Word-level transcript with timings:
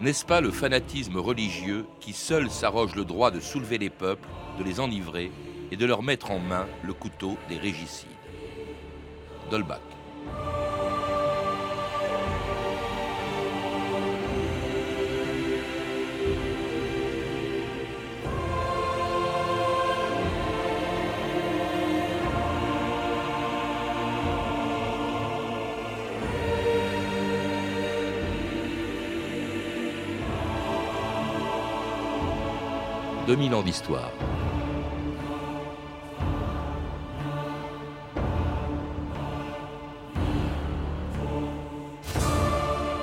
N'est-ce 0.00 0.24
pas 0.24 0.40
le 0.40 0.52
fanatisme 0.52 1.16
religieux 1.16 1.84
qui 1.98 2.12
seul 2.12 2.50
s'arroge 2.50 2.94
le 2.94 3.04
droit 3.04 3.32
de 3.32 3.40
soulever 3.40 3.78
les 3.78 3.90
peuples, 3.90 4.28
de 4.56 4.62
les 4.62 4.78
enivrer 4.78 5.32
et 5.72 5.76
de 5.76 5.86
leur 5.86 6.04
mettre 6.04 6.30
en 6.30 6.38
main 6.38 6.66
le 6.84 6.92
couteau 6.94 7.36
des 7.48 7.58
régicides? 7.58 8.08
Dolbach. 9.50 9.97
2000 33.28 33.54
ans 33.54 33.62
d'histoire. 33.62 34.10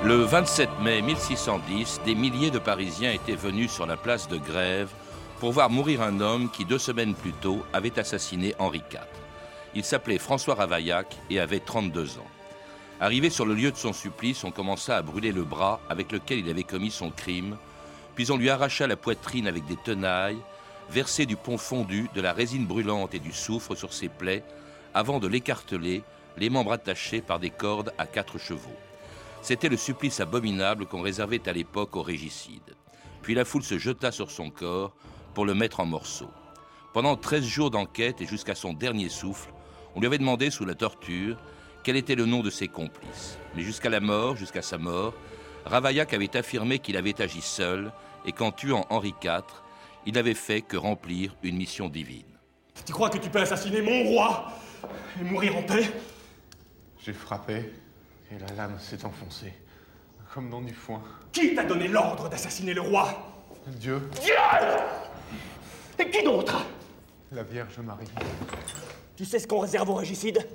Le 0.02 0.16
27 0.16 0.68
mai 0.82 1.00
1610, 1.02 2.00
des 2.04 2.16
milliers 2.16 2.50
de 2.50 2.58
Parisiens 2.58 3.12
étaient 3.12 3.36
venus 3.36 3.70
sur 3.70 3.86
la 3.86 3.96
place 3.96 4.26
de 4.26 4.36
Grève 4.36 4.88
pour 5.38 5.52
voir 5.52 5.70
mourir 5.70 6.02
un 6.02 6.18
homme 6.18 6.50
qui, 6.50 6.64
deux 6.64 6.78
semaines 6.78 7.14
plus 7.14 7.32
tôt, 7.32 7.64
avait 7.72 7.96
assassiné 7.96 8.52
Henri 8.58 8.82
IV. 8.90 8.98
Il 9.76 9.84
s'appelait 9.84 10.18
François 10.18 10.56
Ravaillac 10.56 11.16
et 11.30 11.38
avait 11.38 11.60
32 11.60 12.18
ans. 12.18 12.26
Arrivé 13.00 13.30
sur 13.30 13.46
le 13.46 13.54
lieu 13.54 13.70
de 13.70 13.76
son 13.76 13.92
supplice, 13.92 14.42
on 14.42 14.50
commença 14.50 14.96
à 14.96 15.02
brûler 15.02 15.30
le 15.30 15.44
bras 15.44 15.78
avec 15.88 16.10
lequel 16.10 16.40
il 16.40 16.50
avait 16.50 16.64
commis 16.64 16.90
son 16.90 17.10
crime, 17.10 17.56
puis 18.16 18.32
on 18.32 18.36
lui 18.36 18.50
arracha 18.50 18.86
la 18.86 18.96
poitrine 18.96 19.46
avec 19.46 19.66
des 19.66 19.76
tenailles, 19.76 20.40
versait 20.90 21.26
du 21.26 21.36
pont 21.36 21.58
fondu, 21.58 22.08
de 22.14 22.20
la 22.20 22.32
résine 22.32 22.66
brûlante 22.66 23.14
et 23.14 23.18
du 23.18 23.32
soufre 23.32 23.76
sur 23.76 23.92
ses 23.92 24.08
plaies, 24.08 24.42
avant 24.94 25.20
de 25.20 25.28
l'écarteler, 25.28 26.02
les 26.38 26.50
membres 26.50 26.72
attachés 26.72 27.20
par 27.20 27.38
des 27.38 27.50
cordes 27.50 27.92
à 27.98 28.06
quatre 28.06 28.38
chevaux. 28.38 28.76
C'était 29.42 29.68
le 29.68 29.76
supplice 29.76 30.20
abominable 30.20 30.86
qu'on 30.86 31.02
réservait 31.02 31.46
à 31.48 31.52
l'époque 31.52 31.94
aux 31.94 32.02
régicides. 32.02 32.74
Puis 33.22 33.34
la 33.34 33.44
foule 33.44 33.62
se 33.62 33.78
jeta 33.78 34.10
sur 34.10 34.30
son 34.30 34.50
corps 34.50 34.96
pour 35.34 35.44
le 35.44 35.54
mettre 35.54 35.80
en 35.80 35.86
morceaux. 35.86 36.30
Pendant 36.94 37.16
13 37.16 37.44
jours 37.44 37.70
d'enquête 37.70 38.22
et 38.22 38.26
jusqu'à 38.26 38.54
son 38.54 38.72
dernier 38.72 39.10
souffle, 39.10 39.52
on 39.94 40.00
lui 40.00 40.06
avait 40.06 40.18
demandé 40.18 40.50
sous 40.50 40.64
la 40.64 40.74
torture 40.74 41.36
quel 41.84 41.96
était 41.96 42.14
le 42.14 42.24
nom 42.24 42.40
de 42.40 42.50
ses 42.50 42.68
complices. 42.68 43.38
Mais 43.54 43.62
jusqu'à 43.62 43.90
la 43.90 44.00
mort, 44.00 44.36
jusqu'à 44.36 44.62
sa 44.62 44.78
mort, 44.78 45.12
Ravaillac 45.66 46.14
avait 46.14 46.36
affirmé 46.36 46.78
qu'il 46.78 46.96
avait 46.96 47.20
agi 47.20 47.42
seul 47.42 47.92
et 48.26 48.32
qu'en 48.32 48.52
tuant 48.52 48.84
Henri 48.90 49.14
IV, 49.22 49.42
il 50.04 50.14
n'avait 50.14 50.34
fait 50.34 50.60
que 50.60 50.76
remplir 50.76 51.36
une 51.42 51.56
mission 51.56 51.88
divine. 51.88 52.26
Tu 52.84 52.92
crois 52.92 53.10
que 53.10 53.18
tu 53.18 53.30
peux 53.30 53.40
assassiner 53.40 53.80
mon 53.80 54.04
roi 54.04 54.52
et 55.20 55.24
mourir 55.24 55.56
en 55.56 55.62
paix? 55.62 55.90
J'ai 57.02 57.12
frappé 57.12 57.72
et 58.30 58.38
la 58.38 58.54
lame 58.54 58.78
s'est 58.78 59.04
enfoncée, 59.04 59.52
comme 60.34 60.50
dans 60.50 60.60
du 60.60 60.74
foin. 60.74 61.02
Qui 61.32 61.54
t'a 61.54 61.64
donné 61.64 61.88
l'ordre 61.88 62.28
d'assassiner 62.28 62.74
le 62.74 62.82
roi? 62.82 63.32
Dieu. 63.66 64.08
Dieu 64.22 64.34
Et 65.98 66.10
qui 66.10 66.22
d'autre? 66.22 66.64
La 67.32 67.42
Vierge 67.42 67.78
Marie. 67.78 68.06
Tu 69.16 69.24
sais 69.24 69.38
ce 69.38 69.46
qu'on 69.46 69.60
réserve 69.60 69.88
aux 69.90 69.94
régicides? 69.94 70.46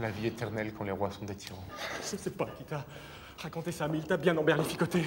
La 0.00 0.10
vie 0.10 0.26
éternelle 0.28 0.72
quand 0.72 0.84
les 0.84 0.90
rois 0.92 1.10
sont 1.10 1.24
des 1.24 1.34
tyrans. 1.34 1.62
Je 2.00 2.16
sais 2.16 2.30
pas 2.30 2.46
qui 2.56 2.64
t'a 2.64 2.84
raconté 3.42 3.70
ça, 3.70 3.86
mais 3.86 3.98
il 3.98 4.04
t'a 4.04 4.16
bien 4.16 4.36
emberlificoté. 4.36 5.04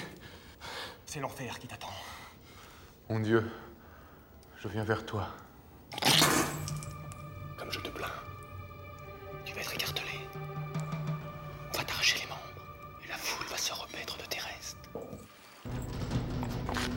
C'est 1.13 1.19
l'enfer 1.19 1.59
qui 1.59 1.67
t'attend. 1.67 1.91
Mon 3.09 3.19
Dieu, 3.19 3.51
je 4.63 4.69
viens 4.69 4.85
vers 4.85 5.05
toi. 5.05 5.27
Comme 7.57 7.69
je 7.69 7.81
te 7.81 7.89
plains, 7.89 8.07
tu 9.43 9.53
vas 9.53 9.59
être 9.59 9.73
écartelé. 9.73 10.07
On 11.73 11.77
va 11.77 11.83
t'arracher 11.83 12.17
les 12.19 12.27
membres 12.29 12.39
et 13.03 13.09
la 13.09 13.15
foule 13.15 13.45
va 13.47 13.57
se 13.57 13.73
remettre 13.73 14.17
de 14.19 14.23
tes 14.23 14.39
restes. 14.39 14.77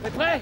T'es 0.01 0.11
prêt? 0.11 0.41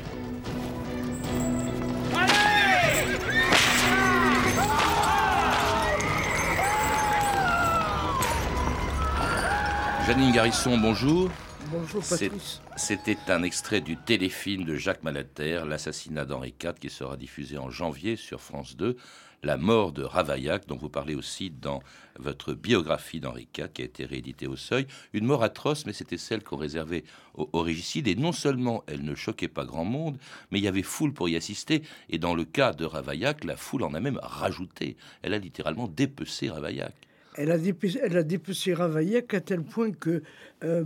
Janine 10.06 10.32
Garrison, 10.32 10.78
bonjour. 10.78 11.32
Bonjour 11.74 12.04
Patrice. 12.08 12.62
C'était 12.78 13.18
un 13.30 13.42
extrait 13.42 13.82
du 13.82 13.98
téléfilm 13.98 14.64
de 14.64 14.76
Jacques 14.76 15.02
Malater, 15.02 15.64
L'assassinat 15.68 16.24
d'Henri 16.24 16.54
IV, 16.64 16.76
qui 16.80 16.92
sera 16.92 17.18
diffusé 17.18 17.58
en 17.58 17.72
janvier 17.72 18.16
sur 18.16 18.42
France 18.42 18.78
2. 18.78 18.96
La 19.42 19.58
mort 19.58 19.92
de 19.92 20.04
Ravaillac, 20.04 20.68
dont 20.68 20.78
vous 20.78 20.90
parlez 20.90 21.16
aussi 21.16 21.50
dans 21.50 21.82
votre 22.20 22.54
biographie 22.54 23.20
d'Henri 23.20 23.48
IV, 23.58 23.70
qui 23.74 23.82
a 23.82 23.86
été 23.86 24.06
rééditée 24.06 24.46
au 24.46 24.56
Seuil. 24.56 24.86
Une 25.14 25.26
mort 25.26 25.42
atroce, 25.44 25.88
mais 25.88 25.94
c'était 25.94 26.20
celle 26.20 26.44
qu'on 26.44 26.58
réservait 26.58 27.06
aux, 27.34 27.50
aux, 27.52 27.62
régicides. 27.62 28.08
Et 28.08 28.16
non 28.16 28.34
seulement 28.34 28.84
elle 28.86 29.04
ne 29.04 29.16
choquait 29.16 29.48
pas 29.48 29.66
grand 29.66 29.86
monde, 29.86 30.20
mais 30.52 30.60
il 30.60 30.64
y 30.64 30.68
avait 30.68 30.84
foule 30.84 31.12
pour 31.12 31.28
y 31.28 31.36
assister. 31.36 31.82
Et 32.08 32.20
dans 32.20 32.36
le 32.36 32.46
cas 32.46 32.74
de 32.74 32.86
Ravaillac, 32.86 33.44
la 33.46 33.58
foule 33.58 33.82
en 33.82 33.96
a 33.96 34.00
même 34.00 34.20
rajouté. 34.22 34.96
Elle 35.24 35.34
a 35.34 35.40
littéralement 35.40 35.88
dépecé 35.88 36.52
Ravaillac. 36.52 36.94
Elle 37.36 37.52
a, 37.52 37.58
dépecé, 37.58 38.00
elle 38.04 38.18
a 38.18 38.76
Ravaillac 38.76 39.34
à 39.34 39.42
tel 39.42 39.64
point 39.64 39.92
que, 39.92 40.22
euh, 40.64 40.84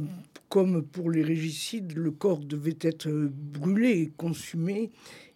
comme 0.49 0.83
pour 0.83 1.11
les 1.11 1.23
régicides, 1.23 1.97
le 1.97 2.11
corps 2.11 2.39
devait 2.39 2.77
être 2.81 3.09
brûlé 3.09 3.89
et 3.89 4.11
consumé. 4.15 4.91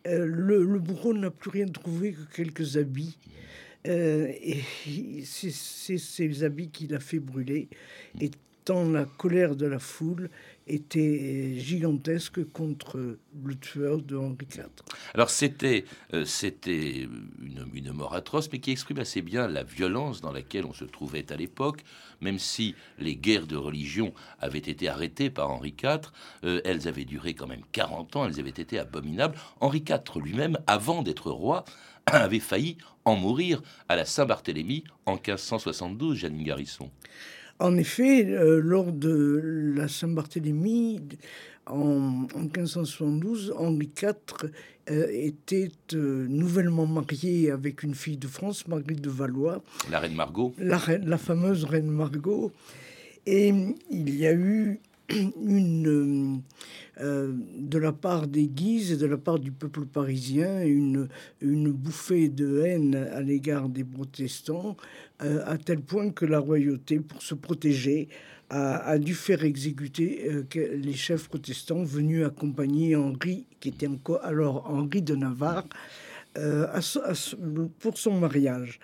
Euh, 0.07 0.25
le, 0.25 0.79
bourreau 0.79 1.13
n'a 1.13 1.29
plus 1.29 1.49
rien 1.49 1.67
trouvé 1.67 2.13
que 2.13 2.35
quelques 2.35 2.77
habits. 2.77 3.17
Euh, 3.87 4.31
et 4.41 4.61
c'est 5.25 5.97
ces 5.97 6.43
habits 6.43 6.69
qu'il 6.69 6.95
a 6.95 6.99
fait 6.99 7.19
brûler. 7.19 7.67
Et 8.19 8.31
tant 8.63 8.89
la 8.89 9.05
colère 9.05 9.55
de 9.55 9.65
la 9.65 9.79
foule 9.79 10.29
était 10.67 11.55
gigantesque 11.57 12.43
contre 12.51 13.17
le 13.43 13.55
tueur 13.55 14.01
de 14.01 14.15
Henri 14.15 14.47
IV. 14.53 14.67
Alors 15.13 15.29
c'était 15.29 15.85
euh, 16.13 16.25
c'était 16.25 17.07
une, 17.41 17.65
une, 17.73 17.91
mort 17.91 18.13
atroce, 18.13 18.49
mais 18.51 18.59
qui 18.59 18.71
exprime 18.71 18.99
assez 18.99 19.21
bien 19.21 19.47
la 19.47 19.63
violence 19.63 20.21
dans 20.21 20.31
laquelle 20.31 20.65
on 20.65 20.73
se 20.73 20.85
trouvait 20.85 21.31
à 21.31 21.35
l'époque, 21.35 21.83
même 22.21 22.39
si 22.39 22.75
les 22.99 23.15
guerres 23.15 23.47
de 23.47 23.57
religion 23.57 24.13
avaient 24.39 24.59
été 24.59 24.87
arrêtées 24.87 25.29
par 25.29 25.49
Henri 25.49 25.75
IV, 25.81 26.11
euh, 26.43 26.61
elles 26.63 26.87
avaient 26.87 27.05
duré 27.05 27.33
quand 27.33 27.47
même 27.47 27.63
40 27.71 28.15
ans, 28.15 28.25
elles 28.25 28.39
avaient 28.39 28.49
été 28.49 28.79
abominables. 28.79 29.37
Henri 29.59 29.83
IV 29.87 30.21
lui-même, 30.21 30.57
avant 30.67 31.01
d'être 31.01 31.31
roi, 31.31 31.65
avait 32.05 32.39
failli 32.39 32.77
en 33.05 33.15
mourir 33.15 33.61
à 33.89 33.95
la 33.95 34.05
Saint-Barthélemy 34.05 34.83
en 35.05 35.13
1572, 35.13 36.17
Janine 36.17 36.43
Garrison. 36.43 36.91
En 37.61 37.77
effet, 37.77 38.25
euh, 38.25 38.59
lors 38.59 38.91
de 38.91 39.73
la 39.75 39.87
Saint-Barthélemy, 39.87 40.99
en, 41.67 42.27
en, 42.33 42.39
1572, 42.41 43.53
Henri 43.55 43.87
IV 44.01 44.15
euh, 44.89 45.07
était 45.11 45.69
euh, 45.93 46.25
nouvellement 46.27 46.87
marié 46.87 47.51
avec 47.51 47.83
une 47.83 47.93
fille 47.93 48.17
de 48.17 48.27
France, 48.27 48.67
Marguerite 48.67 49.01
de 49.01 49.11
Valois. 49.11 49.61
La 49.91 49.99
reine 49.99 50.15
Margot. 50.15 50.55
La, 50.57 50.77
reine, 50.77 51.07
la 51.07 51.19
fameuse 51.19 51.65
reine 51.65 51.91
Margot. 51.91 52.51
Et 53.27 53.53
il 53.91 54.15
y 54.15 54.25
a 54.25 54.33
eu 54.33 54.79
une, 55.15 56.41
euh, 56.99 57.33
de 57.57 57.77
la 57.77 57.91
part 57.91 58.27
des 58.27 58.47
Guises 58.47 58.91
et 58.91 58.97
de 58.97 59.05
la 59.05 59.17
part 59.17 59.39
du 59.39 59.51
peuple 59.51 59.85
parisien, 59.85 60.63
une, 60.63 61.07
une 61.41 61.71
bouffée 61.71 62.29
de 62.29 62.61
haine 62.61 62.95
à 62.95 63.21
l'égard 63.21 63.69
des 63.69 63.83
protestants, 63.83 64.77
euh, 65.21 65.41
à 65.45 65.57
tel 65.57 65.81
point 65.81 66.09
que 66.11 66.25
la 66.25 66.39
royauté, 66.39 66.99
pour 66.99 67.21
se 67.21 67.33
protéger, 67.33 68.09
a, 68.49 68.77
a 68.77 68.97
dû 68.97 69.13
faire 69.13 69.43
exécuter 69.43 70.29
euh, 70.29 70.43
les 70.75 70.93
chefs 70.93 71.29
protestants 71.29 71.83
venus 71.83 72.25
accompagner 72.25 72.95
Henri, 72.95 73.45
qui 73.59 73.69
était 73.69 73.87
encore 73.87 74.23
alors 74.23 74.69
Henri 74.69 75.01
de 75.01 75.15
Navarre, 75.15 75.67
pour 77.79 77.97
son 77.97 78.19
mariage. 78.19 78.79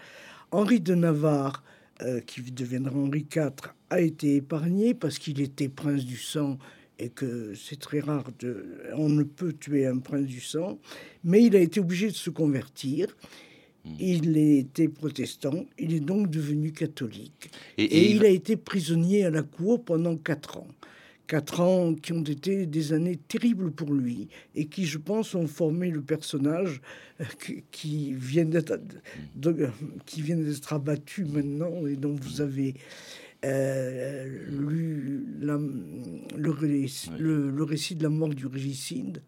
Henri 0.52 0.80
de 0.80 0.96
Navarre, 0.96 1.64
euh, 2.02 2.22
qui 2.22 2.42
deviendra 2.42 2.96
Henri 2.96 3.26
IV, 3.34 3.52
a 3.90 4.02
été 4.02 4.36
épargné 4.36 4.94
parce 4.94 5.20
qu'il 5.20 5.42
était 5.42 5.70
prince 5.70 6.06
du 6.06 6.18
sang 6.18 6.58
et 7.00 7.10
que 7.10 7.54
c'est 7.56 7.80
très 7.80 8.00
rare 8.00 8.32
de 8.40 8.66
on 8.96 9.10
ne 9.10 9.24
peut 9.24 9.54
tuer 9.54 9.86
un 9.86 10.00
prince 10.00 10.26
du 10.26 10.42
sang. 10.42 10.80
Mais 11.24 11.44
il 11.44 11.56
a 11.56 11.60
été 11.60 11.80
obligé 11.80 12.08
de 12.08 12.16
se 12.16 12.30
convertir. 12.30 13.16
Il 14.00 14.38
était 14.38 14.90
protestant. 14.90 15.66
Il 15.80 15.94
est 15.94 16.02
donc 16.02 16.30
devenu 16.30 16.74
catholique. 16.74 17.50
Et, 17.78 17.84
et, 17.84 17.98
et 17.98 18.12
il 18.12 18.26
a 18.26 18.30
été 18.30 18.58
prisonnier 18.58 19.24
à 19.24 19.30
la 19.30 19.44
cour 19.44 19.82
pendant 19.82 20.18
quatre 20.18 20.58
ans 20.58 20.68
quatre 21.28 21.60
ans 21.60 21.94
qui 21.94 22.14
ont 22.14 22.24
été 22.24 22.66
des 22.66 22.94
années 22.94 23.18
terribles 23.18 23.72
pour 23.72 23.94
lui 23.94 24.30
et 24.56 24.66
qui, 24.66 24.86
je 24.86 24.98
pense, 24.98 25.36
ont 25.36 25.48
formé 25.48 25.92
le 25.92 26.02
personnage 26.02 26.82
euh, 27.22 27.26
qui, 27.72 28.14
vient 28.14 28.46
d'être 28.46 28.80
qui 30.06 30.22
vient 30.22 30.38
d'être 30.38 30.74
abattu 30.74 31.26
maintenant 31.26 31.86
et 31.86 31.96
dont 31.96 32.16
vous 32.16 32.42
avez 32.42 32.76
euh, 33.46 34.26
lu 34.50 35.26
la- 35.42 35.60
le, 36.38 36.50
récit, 36.50 37.10
le- 37.20 37.50
le 37.52 37.64
récit 37.64 37.96
de 37.96 38.04
la 38.04 38.10
mort 38.10 38.30
du 38.30 38.46
régicide. 38.48 39.22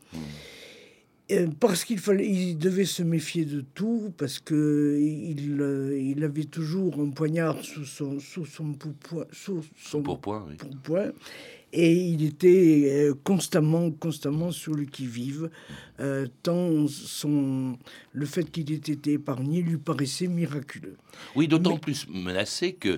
Euh, 1.32 1.48
parce 1.60 1.86
qu'il 1.86 2.00
fallait, 2.00 2.28
il 2.28 2.58
devait 2.58 2.86
se 2.86 3.04
méfier 3.04 3.46
de 3.46 3.62
tout, 3.76 4.12
parce 4.18 4.40
que 4.40 4.98
il, 5.00 5.58
euh, 5.62 5.96
il 5.96 6.24
avait 6.24 6.46
toujours 6.46 7.00
un 7.00 7.12
poignard 7.12 7.64
sous 7.64 7.86
son, 7.86 8.20
sous 8.20 8.46
son 8.48 8.74
pourpoint, 8.74 9.26
sous 9.32 9.64
son 9.78 10.02
Pourpoint, 10.02 10.44
oui. 10.50 10.56
pourpoint, 10.58 11.12
et 11.74 11.94
il 11.94 12.24
était 12.24 12.90
euh, 12.92 13.14
constamment, 13.24 13.92
constamment 13.92 14.52
sur 14.52 14.74
le 14.74 14.86
qui-vive, 14.86 15.50
euh, 16.00 16.28
tant 16.44 16.88
son, 16.88 17.78
le 18.14 18.26
fait 18.26 18.50
qu'il 18.52 18.72
ait 18.72 18.76
été 18.76 19.14
épargné 19.14 19.62
lui 19.62 19.78
paraissait 19.78 20.28
miraculeux. 20.28 20.98
Oui, 21.36 21.48
d'autant 21.48 21.78
plus 21.78 22.08
menacé 22.10 22.74
que 22.74 22.90
euh, 22.90 22.98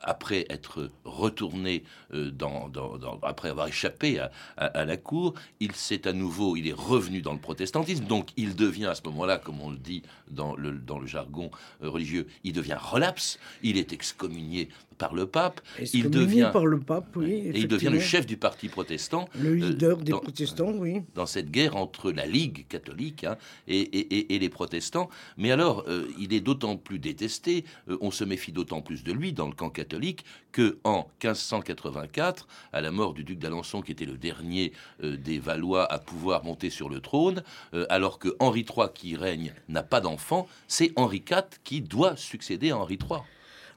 après 0.00 0.44
être 0.48 0.90
retourné 1.04 1.84
dans, 2.12 2.68
dans- 2.68 2.96
dans- 2.98 3.18
après 3.22 3.48
avoir 3.50 3.68
échappé 3.68 4.18
à, 4.18 4.30
à- 4.56 4.66
à 4.66 4.84
la 4.84 4.96
cour, 4.96 5.34
il 5.60 5.72
s'est 5.72 6.08
à 6.08 6.12
nouveau, 6.12 6.56
il 6.56 6.66
est 6.66 6.72
revenu 6.72 7.22
dans 7.22 7.32
le 7.32 7.38
protestantisme, 7.38 8.04
donc 8.06 8.30
il 8.36 8.56
devient 8.56 8.86
à 8.86 8.94
ce 8.94 9.02
moment-là, 9.04 9.38
comme 9.38 9.60
on 9.60 9.70
le 9.70 9.76
dit 9.78 10.02
dans 10.30 10.56
le, 10.56 10.72
dans 10.72 10.98
le 10.98 11.06
jargon 11.06 11.50
religieux, 11.80 12.26
il 12.44 12.52
devient 12.54 12.76
relapse, 12.80 13.38
il 13.62 13.76
est 13.78 13.92
excommunié 13.92 14.68
par 14.98 15.14
le 15.14 15.26
pape, 15.26 15.60
il 15.94 16.10
devient, 16.10 16.50
par 16.52 16.66
le 16.66 16.80
pape, 16.80 17.16
oui. 17.16 17.30
et 17.32 17.58
il 17.58 17.68
devient 17.68 17.88
le 17.90 18.00
chef 18.00 18.26
du 18.26 18.36
parti 18.36 18.68
protestant. 18.68 19.28
Le 19.40 19.50
euh, 19.50 19.54
leader 19.54 19.96
des 19.98 20.12
dans- 20.12 20.18
protestants, 20.18 20.72
oui. 20.72 21.02
dans 21.14 21.26
cette 21.26 21.50
guerre 21.50 21.76
entre 21.76 22.10
la 22.10 22.26
Ligue 22.26 22.66
catholique 22.68 23.24
hein, 23.24 23.36
et, 23.68 23.78
et- 23.80 24.16
et- 24.18 24.34
et 24.34 24.38
les 24.38 24.48
protestants. 24.48 25.08
Mais 25.36 25.50
alors, 25.52 25.84
euh, 25.88 26.08
il 26.18 26.32
est 26.34 26.40
d'autant 26.40 26.76
plus 26.76 26.98
détesté, 26.98 27.64
euh, 27.88 27.96
on 28.00 28.10
se 28.10 28.24
méfie 28.24 28.52
d'autant 28.52 28.82
plus 28.82 29.04
de 29.04 29.12
lui 29.12 29.32
dans 29.32 29.46
le 29.46 29.54
camp 29.54 29.70
catholique 29.70 30.24
que 30.52 30.78
en 30.84 31.08
1584, 31.22 32.48
à 32.72 32.80
la 32.80 32.90
mort 32.90 33.14
du 33.14 33.22
duc 33.24 33.38
d'Alençon, 33.38 33.80
qui 33.82 33.92
était 33.92 34.04
le 34.04 34.16
dernier 34.18 34.72
des 35.02 35.38
Valois 35.38 35.90
à 35.92 35.98
pouvoir 35.98 36.44
monter 36.44 36.70
sur 36.70 36.88
le 36.88 37.00
trône, 37.00 37.42
alors 37.88 38.18
que 38.18 38.34
Henri 38.40 38.60
III 38.68 38.88
qui 38.94 39.14
règne 39.16 39.52
n'a 39.68 39.82
pas 39.82 40.00
d'enfant, 40.00 40.48
c'est 40.66 40.92
Henri 40.96 41.22
IV 41.30 41.42
qui 41.64 41.80
doit 41.80 42.16
succéder 42.16 42.70
à 42.70 42.78
Henri 42.78 42.98
III. 43.00 43.20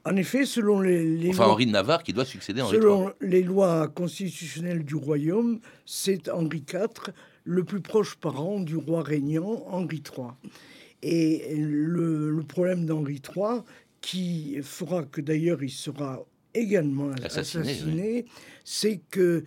En 0.03 0.15
effet, 0.15 0.45
selon 0.45 0.79
les, 0.81 1.03
les 1.17 1.29
Enfin, 1.29 1.43
lois- 1.45 1.53
Henri 1.53 1.65
de 1.67 1.71
Navarre 1.71 2.01
qui 2.03 2.13
doit 2.13 2.25
succéder 2.25 2.61
à 2.61 2.65
Henri 2.65 2.75
III. 2.75 2.81
Selon 2.81 3.13
les 3.21 3.43
lois 3.43 3.87
constitutionnelles 3.87 4.83
du 4.83 4.95
royaume, 4.95 5.59
c'est 5.85 6.27
Henri 6.29 6.63
IV, 6.73 7.13
le 7.43 7.63
plus 7.63 7.81
proche 7.81 8.15
parent 8.15 8.59
du 8.59 8.75
roi 8.77 9.03
régnant 9.03 9.63
Henri 9.67 10.01
III. 10.17 10.27
Et 11.03 11.55
le, 11.55 12.29
le 12.31 12.43
problème 12.43 12.85
d'Henri 12.85 13.21
III, 13.35 13.61
qui 14.01 14.57
fera 14.63 15.03
que 15.03 15.21
d'ailleurs 15.21 15.61
il 15.63 15.69
sera 15.69 16.23
également 16.53 17.11
Assassiné, 17.23 17.63
assassiné, 17.71 18.25
c'est 18.63 19.01
que 19.11 19.43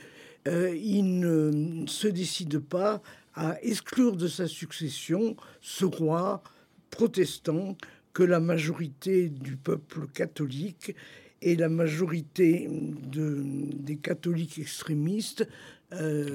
euh, 0.46 0.74
il 0.76 1.18
ne 1.18 1.84
se 1.86 2.06
décide 2.08 2.58
pas 2.60 3.02
à 3.34 3.56
exclure 3.62 4.16
de 4.16 4.28
sa 4.28 4.46
succession 4.46 5.36
ce 5.60 5.84
roi 5.84 6.42
protestant 6.90 7.76
que 8.14 8.22
la 8.22 8.40
majorité 8.40 9.28
du 9.28 9.56
peuple 9.56 10.06
catholique 10.14 10.94
et 11.42 11.56
la 11.56 11.68
majorité 11.68 12.68
de- 12.70 13.42
des 13.74 13.96
catholiques 13.96 14.58
extrémistes 14.58 15.46
euh, 15.92 16.30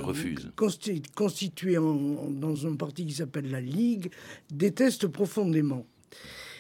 constitués 1.16 1.78
en- 1.78 2.30
dans 2.30 2.68
un 2.68 2.76
parti 2.76 3.06
qui 3.06 3.14
s'appelle 3.14 3.50
la 3.50 3.60
Ligue, 3.60 4.10
détestent 4.52 5.08
profondément. 5.08 5.86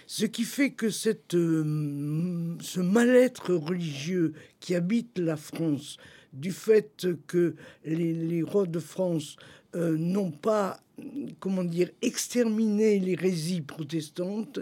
Ce 0.07 0.25
qui 0.25 0.43
fait 0.43 0.71
que 0.71 0.89
cette, 0.89 1.35
euh, 1.35 2.55
ce 2.59 2.79
mal-être 2.79 3.53
religieux 3.53 4.33
qui 4.59 4.73
habite 4.73 5.17
la 5.19 5.37
France, 5.37 5.97
du 6.33 6.51
fait 6.51 7.07
que 7.27 7.55
les, 7.85 8.13
les 8.13 8.41
rois 8.43 8.65
de 8.65 8.79
France 8.79 9.35
euh, 9.75 9.95
n'ont 9.97 10.31
pas, 10.31 10.79
comment 11.39 11.63
dire, 11.63 11.89
exterminé 12.01 12.99
l'hérésie 12.99 13.61
protestante, 13.61 14.59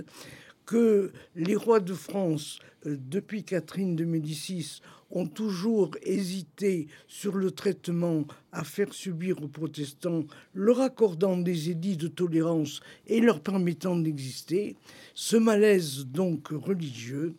que 0.68 1.12
les 1.36 1.56
rois 1.56 1.80
de 1.80 1.94
France, 1.94 2.60
euh, 2.86 2.98
depuis 3.00 3.44
Catherine 3.44 3.96
de 3.96 4.06
Médicis, 4.06 4.82
ont 5.10 5.26
toujours 5.26 5.92
hésité 6.04 6.88
sur 7.08 7.38
le 7.38 7.52
traitement 7.52 8.26
à 8.52 8.64
faire 8.64 8.94
subir 8.94 9.42
aux 9.42 9.48
protestants, 9.48 10.26
leur 10.54 10.82
accordant 10.82 11.38
des 11.38 11.72
édits 11.72 11.96
de 11.96 12.10
tolérance 12.10 12.82
et 13.08 13.22
leur 13.22 13.40
permettant 13.40 13.96
d'exister. 13.96 14.76
Ce 15.16 15.38
malaise 15.38 16.06
donc 16.06 16.50
religieux 16.50 17.36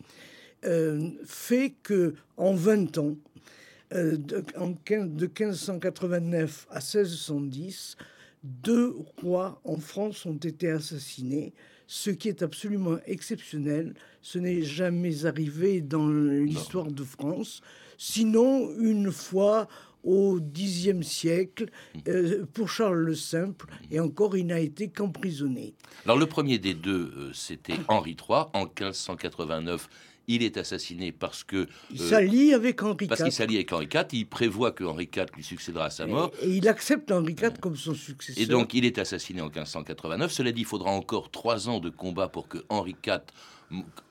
euh, 0.65 1.11
fait 1.25 1.75
que 1.83 2.15
en 2.39 2.55
20 2.55 2.99
ans, 2.99 3.17
euh, 3.93 4.17
de, 4.17 4.41
de 4.41 5.27
1589 5.27 6.67
à 6.71 6.81
1610, 6.81 7.97
deux 8.43 8.97
rois 9.23 9.61
en 9.65 9.77
France 9.77 10.25
ont 10.25 10.37
été 10.37 10.71
assassinés, 10.71 11.53
ce 11.89 12.11
qui 12.11 12.29
est 12.29 12.43
absolument 12.43 12.99
exceptionnel. 13.07 13.95
Ce 14.23 14.39
n'est 14.39 14.63
jamais 14.63 15.25
arrivé 15.25 15.81
dans 15.81 16.07
l'histoire 16.07 16.93
de 16.93 17.03
France, 17.03 17.63
sinon 17.97 18.71
une 18.79 19.11
fois 19.11 19.67
au 20.05 20.39
Xe 20.39 21.03
siècle 21.03 21.71
euh, 22.07 22.47
pour 22.53 22.69
Charles 22.69 23.01
le 23.01 23.15
Simple, 23.15 23.67
et 23.91 23.99
encore 23.99 24.37
il 24.37 24.47
n'a 24.47 24.61
été 24.61 24.89
qu'emprisonné. 24.89 25.75
Alors 26.05 26.19
le 26.19 26.27
premier 26.27 26.59
des 26.59 26.75
deux, 26.75 27.13
euh, 27.17 27.33
c'était 27.33 27.75
Henri 27.89 28.13
III. 28.13 28.45
En 28.53 28.67
1589, 28.67 29.89
il 30.29 30.43
est 30.43 30.57
assassiné 30.59 31.11
parce 31.11 31.43
que 31.43 31.67
Il 31.93 32.01
euh, 32.03 32.09
s'allie 32.09 32.55
avec 32.55 32.83
Henri 32.83 33.07
parce 33.07 33.21
qu'il 33.21 33.29
IV. 33.29 33.35
s'allie 33.35 33.57
avec 33.57 33.73
Henri 33.73 33.87
IV. 33.93 34.05
Il 34.13 34.27
prévoit 34.27 34.71
que 34.73 34.85
Henri 34.85 35.09
IV 35.15 35.25
lui 35.35 35.43
succédera 35.43 35.87
à 35.87 35.91
sa 35.91 36.07
mort. 36.07 36.31
Et, 36.43 36.47
et 36.47 36.57
il 36.59 36.69
accepte 36.69 37.11
Henri 37.11 37.33
IV 37.33 37.55
comme 37.61 37.77
son 37.77 37.95
successeur. 37.95 38.43
Et 38.43 38.47
donc, 38.47 38.75
il 38.75 38.85
est 38.85 38.99
assassiné 38.99 39.41
en 39.41 39.47
1589. 39.47 40.31
Cela 40.31 40.53
dit, 40.53 40.61
il 40.61 40.67
faudra 40.67 40.91
encore 40.91 41.31
trois 41.31 41.69
ans 41.69 41.81
de 41.81 41.91
combat 41.91 42.29
pour 42.29 42.47
que 42.49 42.59
Henri 42.69 42.95
IV 43.07 43.19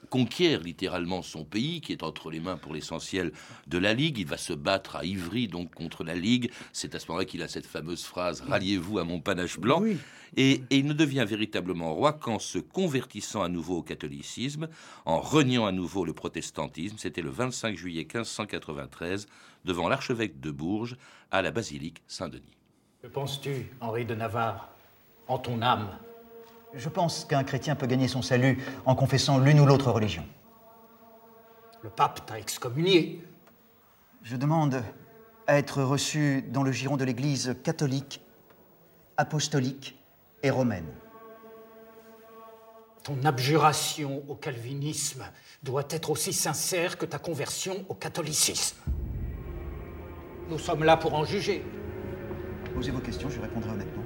conquiert 0.09 0.61
littéralement 0.61 1.21
son 1.21 1.43
pays, 1.43 1.81
qui 1.81 1.91
est 1.91 2.03
entre 2.03 2.29
les 2.31 2.39
mains 2.39 2.57
pour 2.57 2.73
l'essentiel 2.73 3.31
de 3.67 3.77
la 3.77 3.93
Ligue. 3.93 4.19
Il 4.19 4.27
va 4.27 4.37
se 4.37 4.53
battre 4.53 4.95
à 4.95 5.05
Ivry, 5.05 5.47
donc 5.47 5.73
contre 5.73 6.03
la 6.03 6.15
Ligue. 6.15 6.51
C'est 6.73 6.95
à 6.95 6.99
ce 6.99 7.07
moment-là 7.07 7.25
qu'il 7.25 7.41
a 7.41 7.47
cette 7.47 7.65
fameuse 7.65 8.03
phrase 8.03 8.41
Ralliez-vous 8.41 8.99
à 8.99 9.03
mon 9.03 9.19
panache 9.19 9.59
blanc. 9.59 9.81
Oui. 9.81 9.97
Et, 10.35 10.61
et 10.69 10.77
il 10.77 10.85
ne 10.85 10.93
devient 10.93 11.25
véritablement 11.27 11.93
roi 11.93 12.13
qu'en 12.13 12.39
se 12.39 12.59
convertissant 12.59 13.43
à 13.43 13.49
nouveau 13.49 13.77
au 13.77 13.83
catholicisme, 13.83 14.67
en 15.05 15.19
reniant 15.19 15.65
à 15.65 15.71
nouveau 15.71 16.05
le 16.05 16.13
protestantisme. 16.13 16.97
C'était 16.97 17.21
le 17.21 17.29
25 17.29 17.75
juillet 17.75 18.01
1593, 18.01 19.27
devant 19.65 19.89
l'archevêque 19.89 20.39
de 20.39 20.51
Bourges, 20.51 20.97
à 21.31 21.41
la 21.41 21.51
basilique 21.51 22.01
Saint-Denis. 22.07 22.57
Que 23.01 23.07
penses-tu, 23.07 23.71
Henri 23.79 24.05
de 24.05 24.15
Navarre, 24.15 24.69
en 25.27 25.37
ton 25.37 25.61
âme? 25.61 25.89
Je 26.73 26.89
pense 26.89 27.25
qu'un 27.25 27.43
chrétien 27.43 27.75
peut 27.75 27.87
gagner 27.87 28.07
son 28.07 28.21
salut 28.21 28.63
en 28.85 28.95
confessant 28.95 29.39
l'une 29.39 29.59
ou 29.59 29.65
l'autre 29.65 29.91
religion. 29.91 30.25
Le 31.81 31.89
pape 31.89 32.25
t'a 32.25 32.39
excommunié. 32.39 33.23
Je 34.23 34.35
demande 34.35 34.83
à 35.47 35.57
être 35.57 35.81
reçu 35.81 36.41
dans 36.41 36.63
le 36.63 36.71
giron 36.71 36.97
de 36.97 37.05
l'Église 37.05 37.55
catholique, 37.63 38.21
apostolique 39.15 39.97
et 40.43 40.49
romaine. 40.49 40.87
Ton 43.03 43.23
abjuration 43.23 44.21
au 44.27 44.35
calvinisme 44.35 45.23
doit 45.63 45.85
être 45.89 46.09
aussi 46.09 46.33
sincère 46.33 46.97
que 46.97 47.05
ta 47.05 47.19
conversion 47.19 47.85
au 47.87 47.93
catholicisme. 47.93 48.77
Nous 50.49 50.59
sommes 50.59 50.83
là 50.83 50.97
pour 50.97 51.13
en 51.13 51.23
juger. 51.23 51.63
Posez 52.75 52.91
vos 52.91 52.99
questions, 52.99 53.29
je 53.29 53.39
répondrai 53.39 53.69
honnêtement. 53.71 54.03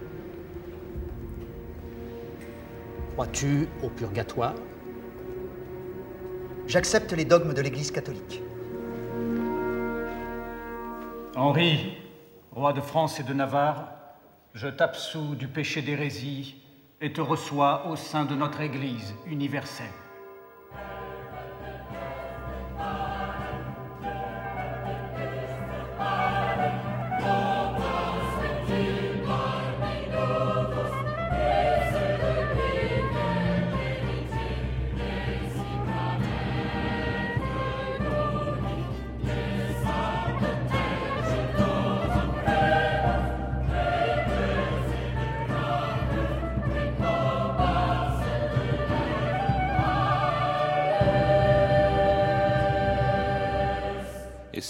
Crois-tu 3.22 3.68
au 3.84 3.90
purgatoire? 3.90 4.56
J'accepte 6.66 7.14
les 7.14 7.24
dogmes 7.24 7.54
de 7.54 7.62
l'Église 7.62 7.92
catholique. 7.92 8.42
Henri, 11.36 11.98
roi 12.52 12.74
de 12.74 12.82
France 12.82 13.20
et 13.20 13.24
de 13.24 13.36
Navarre, 13.36 13.92
je 14.56 14.68
t'absous 14.68 15.36
du 15.36 15.48
péché 15.48 15.84
d'hérésie 15.84 16.64
et 17.00 17.14
te 17.14 17.22
reçois 17.22 17.86
au 17.90 17.96
sein 17.96 18.26
de 18.26 18.34
notre 18.34 18.60
Église 18.60 19.14
universelle. 19.28 19.86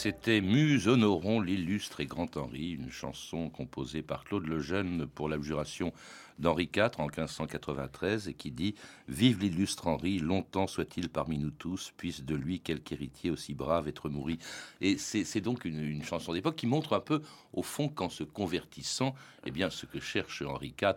C'était 0.02 0.42
Muse 0.42 0.88
honorons 0.88 1.42
l'illustre 1.42 2.00
et 2.00 2.08
grand 2.08 2.36
Henri, 2.36 2.72
une 2.72 2.90
chanson 2.90 3.52
composée 3.52 4.02
par 4.02 4.24
Claude 4.24 4.48
Lejeune 4.48 5.06
pour 5.06 5.30
l'abjuration 5.30 5.94
d'Henri 6.40 6.70
IV 6.76 6.92
en 6.98 7.06
1593 7.06 8.28
et 8.28 8.34
qui 8.34 8.52
dit 8.52 8.76
Vive 9.08 9.40
l'illustre 9.40 9.88
Henri, 9.88 10.20
longtemps 10.20 10.68
soit-il 10.68 11.10
parmi 11.10 11.38
nous 11.38 11.52
tous, 11.52 11.92
puisse 11.98 12.24
de 12.24 12.36
lui 12.36 12.60
quelque 12.60 12.94
héritier 12.94 13.30
aussi 13.30 13.54
brave 13.54 13.88
être 13.88 14.10
mouru. 14.10 14.38
Et 14.80 14.98
c'est 14.98 15.42
donc 15.42 15.66
une, 15.66 16.04
chanson 16.04 16.34
d'époque 16.34 16.56
qui 16.56 16.68
montre 16.68 16.94
un 16.94 17.00
peu, 17.00 17.22
au 17.54 17.64
fond, 17.64 17.90
qu'en 17.90 18.10
se 18.10 18.24
convertissant, 18.24 19.14
eh 19.46 19.52
bien, 19.52 19.70
ce 19.70 19.86
que 19.86 20.00
cherche 20.00 20.42
Henri 20.42 20.74
IV, 20.82 20.96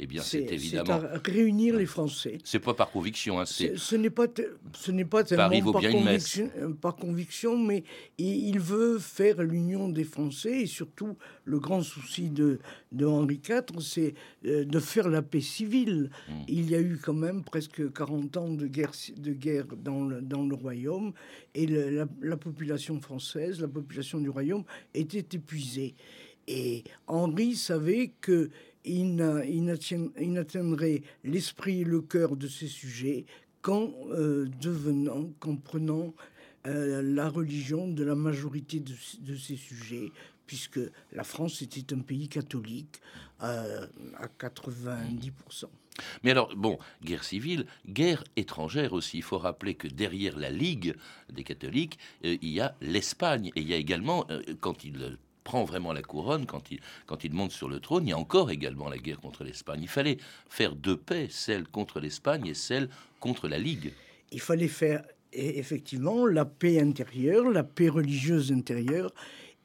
eh 0.00 0.06
bien, 0.06 0.22
c'est 0.22 0.42
évidemment 0.52 1.00
réunir 1.24 1.76
les 1.76 1.86
Français. 1.86 2.38
C'est 2.44 2.58
pas 2.58 2.74
par 2.74 2.90
conviction, 2.90 3.38
hein, 3.38 3.44
ce 3.46 3.94
n'est 3.94 4.10
pas 4.10 4.26
ce 4.74 4.90
n'est 4.90 5.04
pas 5.04 5.22
tellement 5.22 5.72
par 5.72 5.82
conviction, 5.82 6.50
par 6.80 6.96
conviction, 6.96 7.56
mais 7.56 7.84
il 8.18 8.58
veut 8.58 8.98
faire 8.98 9.42
l'union 9.42 9.88
des 9.88 10.04
Français 10.04 10.62
et 10.62 10.66
surtout 10.66 11.16
le 11.44 11.60
grand 11.60 11.82
souci 11.82 12.30
de, 12.30 12.58
de 12.92 13.06
Henri 13.06 13.40
IV, 13.48 13.80
c'est 13.80 14.14
euh, 14.46 14.64
de 14.64 14.78
faire 14.84 15.08
la 15.08 15.22
paix 15.22 15.40
civile. 15.40 16.10
Mm. 16.28 16.32
Il 16.48 16.70
y 16.70 16.74
a 16.74 16.80
eu 16.80 16.98
quand 17.02 17.14
même 17.14 17.42
presque 17.42 17.92
40 17.92 18.36
ans 18.36 18.48
de 18.48 18.66
guerre, 18.66 18.92
de 19.16 19.32
guerre 19.32 19.66
dans, 19.76 20.04
le, 20.04 20.20
dans 20.20 20.46
le 20.46 20.54
royaume 20.54 21.12
et 21.54 21.66
la, 21.66 22.36
population 22.36 23.00
française, 23.00 23.60
la 23.60 23.68
population 23.68 24.18
du 24.18 24.28
royaume 24.28 24.64
était 24.92 25.36
épuisée. 25.36 25.94
Et 26.46 26.84
Henri 27.06 27.54
savait 27.54 28.12
que 28.20 28.50
il 28.84 29.16
n'atteindrait 29.16 31.02
l'esprit 31.24 31.80
et 31.80 31.84
le 31.84 32.02
cœur 32.02 32.36
de 32.36 32.46
ces 32.46 32.66
sujets 32.66 33.24
qu'en 33.62 33.90
euh, 34.10 34.46
devenant, 34.60 35.30
qu'en 35.40 35.56
prenant 35.56 36.12
euh, 36.66 37.02
la 37.02 37.28
religion 37.28 37.88
de 37.88 38.04
la 38.04 38.14
majorité 38.14 38.80
de, 38.80 38.92
de, 39.20 39.36
ces 39.36 39.56
sujets, 39.56 40.12
puisque 40.46 40.80
la 41.12 41.24
France 41.24 41.62
était 41.62 41.94
un 41.94 42.00
pays 42.00 42.28
catholique 42.28 43.00
euh, 43.42 43.86
à 44.16 44.26
90%. 44.26 45.66
Mais 46.22 46.32
alors, 46.32 46.54
bon, 46.56 46.78
guerre 47.02 47.24
civile, 47.24 47.66
guerre 47.86 48.24
étrangère 48.36 48.92
aussi. 48.92 49.18
Il 49.18 49.22
faut 49.22 49.38
rappeler 49.38 49.74
que 49.74 49.86
derrière 49.86 50.36
la 50.38 50.50
Ligue 50.50 50.96
des 51.32 51.44
catholiques, 51.44 51.98
euh, 52.24 52.36
il 52.42 52.48
y 52.50 52.60
a 52.60 52.74
l'Espagne. 52.80 53.50
Et 53.54 53.60
il 53.60 53.68
y 53.68 53.74
a 53.74 53.76
également, 53.76 54.24
euh, 54.30 54.42
quand 54.60 54.84
il 54.84 55.18
prend 55.44 55.64
vraiment 55.64 55.92
la 55.92 56.02
couronne, 56.02 56.46
quand 56.46 56.70
il, 56.70 56.80
quand 57.06 57.22
il 57.22 57.32
monte 57.32 57.52
sur 57.52 57.68
le 57.68 57.78
trône, 57.78 58.06
il 58.06 58.10
y 58.10 58.12
a 58.12 58.18
encore 58.18 58.50
également 58.50 58.88
la 58.88 58.98
guerre 58.98 59.20
contre 59.20 59.44
l'Espagne. 59.44 59.80
Il 59.82 59.88
fallait 59.88 60.16
faire 60.48 60.74
deux 60.74 60.96
paix, 60.96 61.28
celle 61.30 61.68
contre 61.68 62.00
l'Espagne 62.00 62.46
et 62.46 62.54
celle 62.54 62.88
contre 63.20 63.46
la 63.46 63.58
Ligue. 63.58 63.92
Il 64.32 64.40
fallait 64.40 64.68
faire 64.68 65.04
effectivement 65.32 66.26
la 66.26 66.44
paix 66.44 66.80
intérieure, 66.80 67.50
la 67.50 67.64
paix 67.64 67.88
religieuse 67.88 68.52
intérieure 68.52 69.12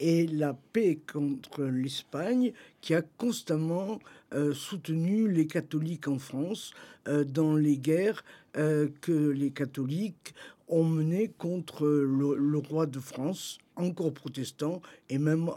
et 0.00 0.26
la 0.26 0.54
paix 0.54 0.98
contre 1.12 1.64
l'Espagne 1.64 2.52
qui 2.80 2.94
a 2.94 3.02
constamment 3.02 4.00
euh, 4.32 4.54
soutenu 4.54 5.30
les 5.30 5.46
catholiques 5.46 6.08
en 6.08 6.18
France 6.18 6.72
euh, 7.06 7.22
dans 7.22 7.54
les 7.54 7.76
guerres 7.76 8.24
euh, 8.56 8.88
que 9.02 9.12
les 9.12 9.50
catholiques 9.50 10.34
ont 10.68 10.84
menées 10.84 11.28
contre 11.28 11.86
le, 11.86 12.58
roi 12.58 12.86
de 12.86 12.98
France, 12.98 13.58
encore 13.76 14.12
protestant 14.12 14.80
et 15.08 15.18
même 15.18 15.50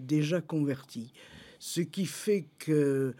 déjà 0.00 0.40
converti. 0.40 1.12
Ce 1.58 1.82
qui 1.82 2.06
fait 2.06 2.46
que 2.58 3.14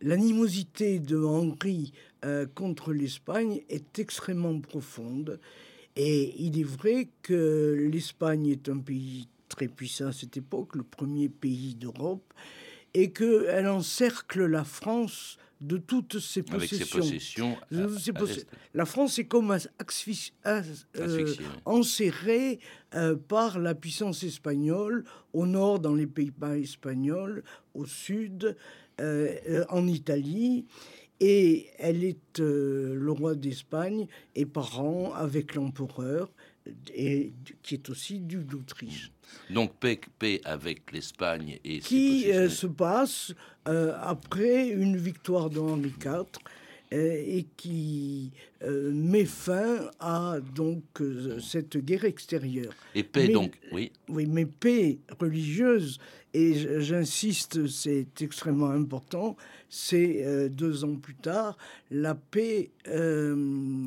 l'animosité 0.00 0.98
de 0.98 1.22
Henri 1.22 1.92
contre 2.54 2.94
l'Espagne 2.94 3.60
est 3.68 3.98
extrêmement 3.98 4.58
profonde 4.60 5.38
et 5.96 6.34
il 6.38 6.60
est 6.60 6.64
vrai 6.64 7.08
que 7.22 7.88
l'Espagne 7.90 8.48
est 8.48 8.68
un 8.68 8.78
pays 8.78 9.28
très 9.48 9.68
puissant 9.68 10.08
à 10.08 10.12
cette 10.12 10.36
époque, 10.36 10.76
le 10.76 10.82
premier 10.82 11.28
pays 11.28 11.74
d'Europe, 11.74 12.34
et 12.94 13.12
qu'elle 13.12 13.68
encercle 13.68 14.44
la 14.46 14.64
France 14.64 15.38
de 15.60 15.78
toutes 15.78 16.18
ses 16.18 16.42
possessions. 16.42 17.56
la 18.74 18.84
France 18.84 19.18
est 19.18 19.24
comme 19.24 19.56
euh, 20.96 21.34
enserrée 21.64 22.60
euh, 22.94 23.16
par 23.16 23.58
la 23.58 23.74
puissance 23.74 24.22
espagnole, 24.22 25.04
au 25.32 25.46
nord 25.46 25.80
dans 25.80 25.94
les 25.94 26.06
Pays-Bas 26.06 26.58
espagnols, 26.58 27.42
au 27.74 27.86
sud 27.86 28.56
euh, 29.00 29.64
en 29.70 29.86
Italie. 29.86 30.66
Et 31.20 31.68
elle 31.78 32.04
est 32.04 32.40
euh, 32.40 32.94
le 32.94 33.10
roi 33.10 33.34
d'Espagne 33.34 34.06
et 34.34 34.44
parent 34.44 35.14
avec 35.14 35.54
l'empereur, 35.54 36.30
et 36.94 37.32
qui 37.62 37.74
est 37.74 37.88
aussi 37.90 38.20
duc 38.20 38.46
d'Autriche. 38.46 39.12
Donc 39.50 39.74
paix, 39.76 40.00
paix 40.18 40.40
avec 40.44 40.92
l'Espagne 40.92 41.58
et 41.64 41.80
qui 41.80 42.30
euh, 42.30 42.48
se 42.48 42.66
passe 42.66 43.32
euh, 43.68 43.96
après 44.00 44.68
une 44.68 44.96
victoire 44.96 45.50
de 45.50 45.58
Henri 45.58 45.92
IV 46.04 46.24
et 46.92 47.46
qui 47.56 48.30
met 48.60 49.24
fin 49.24 49.90
à 49.98 50.36
donc 50.54 50.84
cette 51.40 51.76
guerre 51.78 52.04
extérieure. 52.04 52.72
Et 52.94 53.02
paix 53.02 53.28
donc, 53.28 53.58
oui. 53.72 53.92
Oui, 54.08 54.26
mais 54.26 54.46
paix 54.46 54.98
religieuse 55.18 55.98
et 56.38 56.82
j'insiste, 56.82 57.66
c'est 57.66 58.20
extrêmement 58.20 58.68
important, 58.68 59.38
c'est 59.70 60.22
euh, 60.26 60.50
deux 60.50 60.84
ans 60.84 60.96
plus 60.96 61.14
tard, 61.14 61.56
la 61.90 62.14
paix 62.14 62.72
euh, 62.88 63.86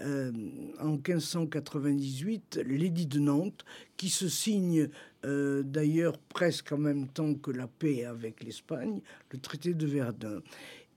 euh, 0.00 0.30
en 0.78 0.90
1598, 0.90 2.60
l'édit 2.66 3.06
de 3.06 3.18
Nantes, 3.18 3.64
qui 3.96 4.10
se 4.10 4.28
signe 4.28 4.90
d'ailleurs 5.24 6.18
presque 6.18 6.70
en 6.70 6.78
même 6.78 7.08
temps 7.08 7.34
que 7.34 7.50
la 7.50 7.66
paix 7.66 8.04
avec 8.04 8.44
l'Espagne, 8.44 9.00
le 9.32 9.38
traité 9.40 9.74
de 9.74 9.84
Verdun. 9.84 10.40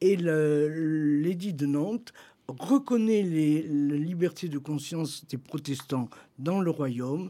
Et 0.01 0.15
l'édit 0.15 1.53
de 1.53 1.65
Nantes 1.65 2.13
reconnaît 2.47 3.21
les, 3.21 3.63
la 3.63 3.95
liberté 3.95 4.47
de 4.47 4.57
conscience 4.57 5.25
des 5.27 5.37
protestants 5.37 6.09
dans 6.37 6.61
le 6.61 6.71
royaume, 6.71 7.29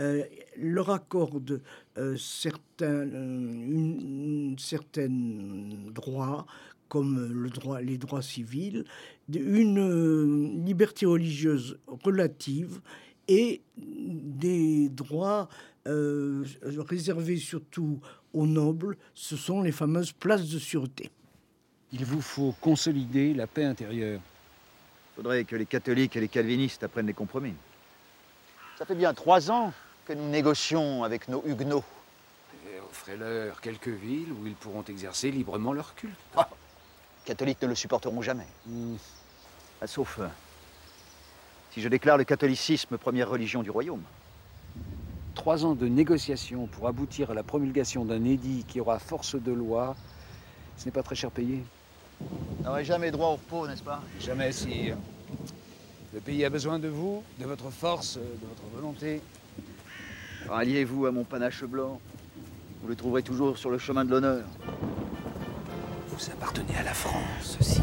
euh, 0.00 0.24
leur 0.56 0.90
accorde 0.90 1.60
euh, 1.98 2.16
certains, 2.16 3.06
euh, 3.06 4.54
droits, 5.92 6.46
comme 6.88 7.48
droit, 7.50 7.80
les 7.80 7.98
droits 7.98 8.22
civils, 8.22 8.84
une 9.32 10.64
liberté 10.64 11.04
religieuse 11.06 11.78
relative 12.02 12.80
et 13.28 13.60
des 13.76 14.88
droits 14.88 15.48
réservés 15.86 17.36
surtout 17.36 18.00
aux 18.32 18.46
nobles, 18.46 18.96
ce 19.14 19.36
sont 19.36 19.62
les 19.62 19.72
fameuses 19.72 20.12
places 20.12 20.48
de 20.48 20.58
sûreté. 20.58 21.10
Il 21.92 22.04
vous 22.04 22.20
faut 22.20 22.54
consolider 22.60 23.34
la 23.34 23.46
paix 23.46 23.64
intérieure. 23.64 24.20
Il 24.20 25.16
faudrait 25.16 25.44
que 25.44 25.56
les 25.56 25.66
catholiques 25.66 26.16
et 26.16 26.20
les 26.20 26.28
calvinistes 26.28 26.84
apprennent 26.84 27.06
les 27.06 27.14
compromis. 27.14 27.54
Ça 28.78 28.86
fait 28.86 28.94
bien 28.94 29.12
trois 29.12 29.50
ans 29.50 29.72
que 30.06 30.12
nous 30.12 30.28
négocions 30.28 31.02
avec 31.02 31.28
nos 31.28 31.42
huguenots. 31.44 31.84
Offrez-leur 32.90 33.60
quelques 33.60 33.88
villes 33.88 34.32
où 34.32 34.46
ils 34.46 34.54
pourront 34.54 34.84
exercer 34.84 35.30
librement 35.30 35.72
leur 35.72 35.94
culte. 35.94 36.14
Ah, 36.36 36.48
les 36.50 37.26
catholiques 37.26 37.62
ne 37.62 37.68
le 37.68 37.74
supporteront 37.74 38.22
jamais. 38.22 38.46
Hmm. 38.66 38.96
Ah, 39.80 39.86
sauf 39.86 40.18
euh, 40.18 40.28
si 41.72 41.80
je 41.80 41.88
déclare 41.88 42.18
le 42.18 42.24
catholicisme 42.24 42.98
première 42.98 43.28
religion 43.28 43.62
du 43.62 43.70
royaume. 43.70 44.02
Trois 45.34 45.64
ans 45.64 45.74
de 45.74 45.86
négociations 45.86 46.66
pour 46.66 46.88
aboutir 46.88 47.30
à 47.30 47.34
la 47.34 47.42
promulgation 47.42 48.04
d'un 48.04 48.24
édit 48.24 48.64
qui 48.66 48.80
aura 48.80 48.98
force 48.98 49.36
de 49.36 49.52
loi, 49.52 49.96
ce 50.76 50.86
n'est 50.86 50.90
pas 50.90 51.02
très 51.02 51.14
cher 51.14 51.30
payé. 51.30 51.62
Vous 52.20 52.64
n'aurez 52.64 52.84
jamais 52.84 53.10
droit 53.10 53.28
au 53.28 53.32
repos, 53.32 53.66
n'est-ce 53.66 53.82
pas? 53.82 54.02
Jamais, 54.20 54.52
si. 54.52 54.90
Le 56.12 56.20
pays 56.20 56.44
a 56.44 56.50
besoin 56.50 56.78
de 56.78 56.88
vous, 56.88 57.22
de 57.38 57.46
votre 57.46 57.70
force, 57.70 58.16
de 58.16 58.46
votre 58.46 58.74
volonté. 58.74 59.22
Ralliez-vous 60.48 61.06
à 61.06 61.12
mon 61.12 61.24
panache 61.24 61.64
blanc. 61.64 62.00
Vous 62.82 62.88
le 62.88 62.96
trouverez 62.96 63.22
toujours 63.22 63.56
sur 63.58 63.70
le 63.70 63.78
chemin 63.78 64.04
de 64.04 64.10
l'honneur. 64.10 64.44
Vous 66.08 66.30
appartenez 66.32 66.76
à 66.78 66.82
la 66.82 66.94
France, 66.94 67.56
aussi. 67.60 67.82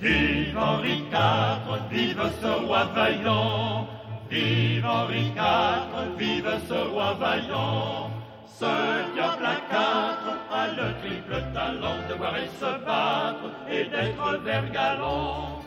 Vive 0.00 0.58
Henri 0.58 0.98
IV, 1.10 1.90
vive 1.90 2.22
ce 2.42 2.66
roi 2.66 2.84
vaillant. 2.94 3.86
Vive 4.30 4.84
Henri 4.84 5.28
IV, 5.28 6.18
vive 6.18 6.50
ce 6.68 6.90
roi 6.90 7.14
vaillant. 7.14 8.10
Ce 8.56 9.12
diable 9.14 9.46
à 9.46 9.56
quatre 9.68 10.32
a 10.52 10.68
le 10.68 10.94
triple 11.00 11.42
talent 11.52 11.98
de 12.08 12.14
voir 12.14 12.36
et 12.36 12.46
se 12.46 12.70
battre 12.86 13.50
et 13.68 13.84
d'être 13.86 14.38
vert 14.44 14.70
galant. 14.70 15.60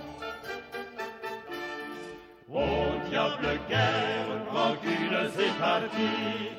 Au 2.49 3.09
diable 3.09 3.59
guerre, 3.67 4.29
rancunes 4.53 5.29
et 5.37 5.59
parties. 5.59 6.49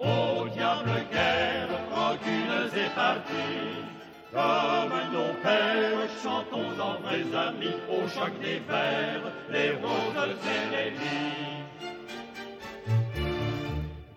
Au 0.00 0.48
diable 0.48 0.90
guerre, 1.12 1.68
rancunes 1.94 2.68
et 2.82 2.90
parties. 2.96 3.84
Comme 4.32 4.98
nos 5.12 5.32
pères, 5.40 6.08
chantons 6.20 6.80
en 6.80 7.00
vrais 7.00 7.46
amis, 7.46 7.76
au 7.88 8.08
choc 8.08 8.32
des 8.42 8.58
vers, 8.68 9.22
les 9.50 9.70
roses 9.70 10.36
et 10.56 10.74
les 10.74 10.90
lits. 10.90 11.55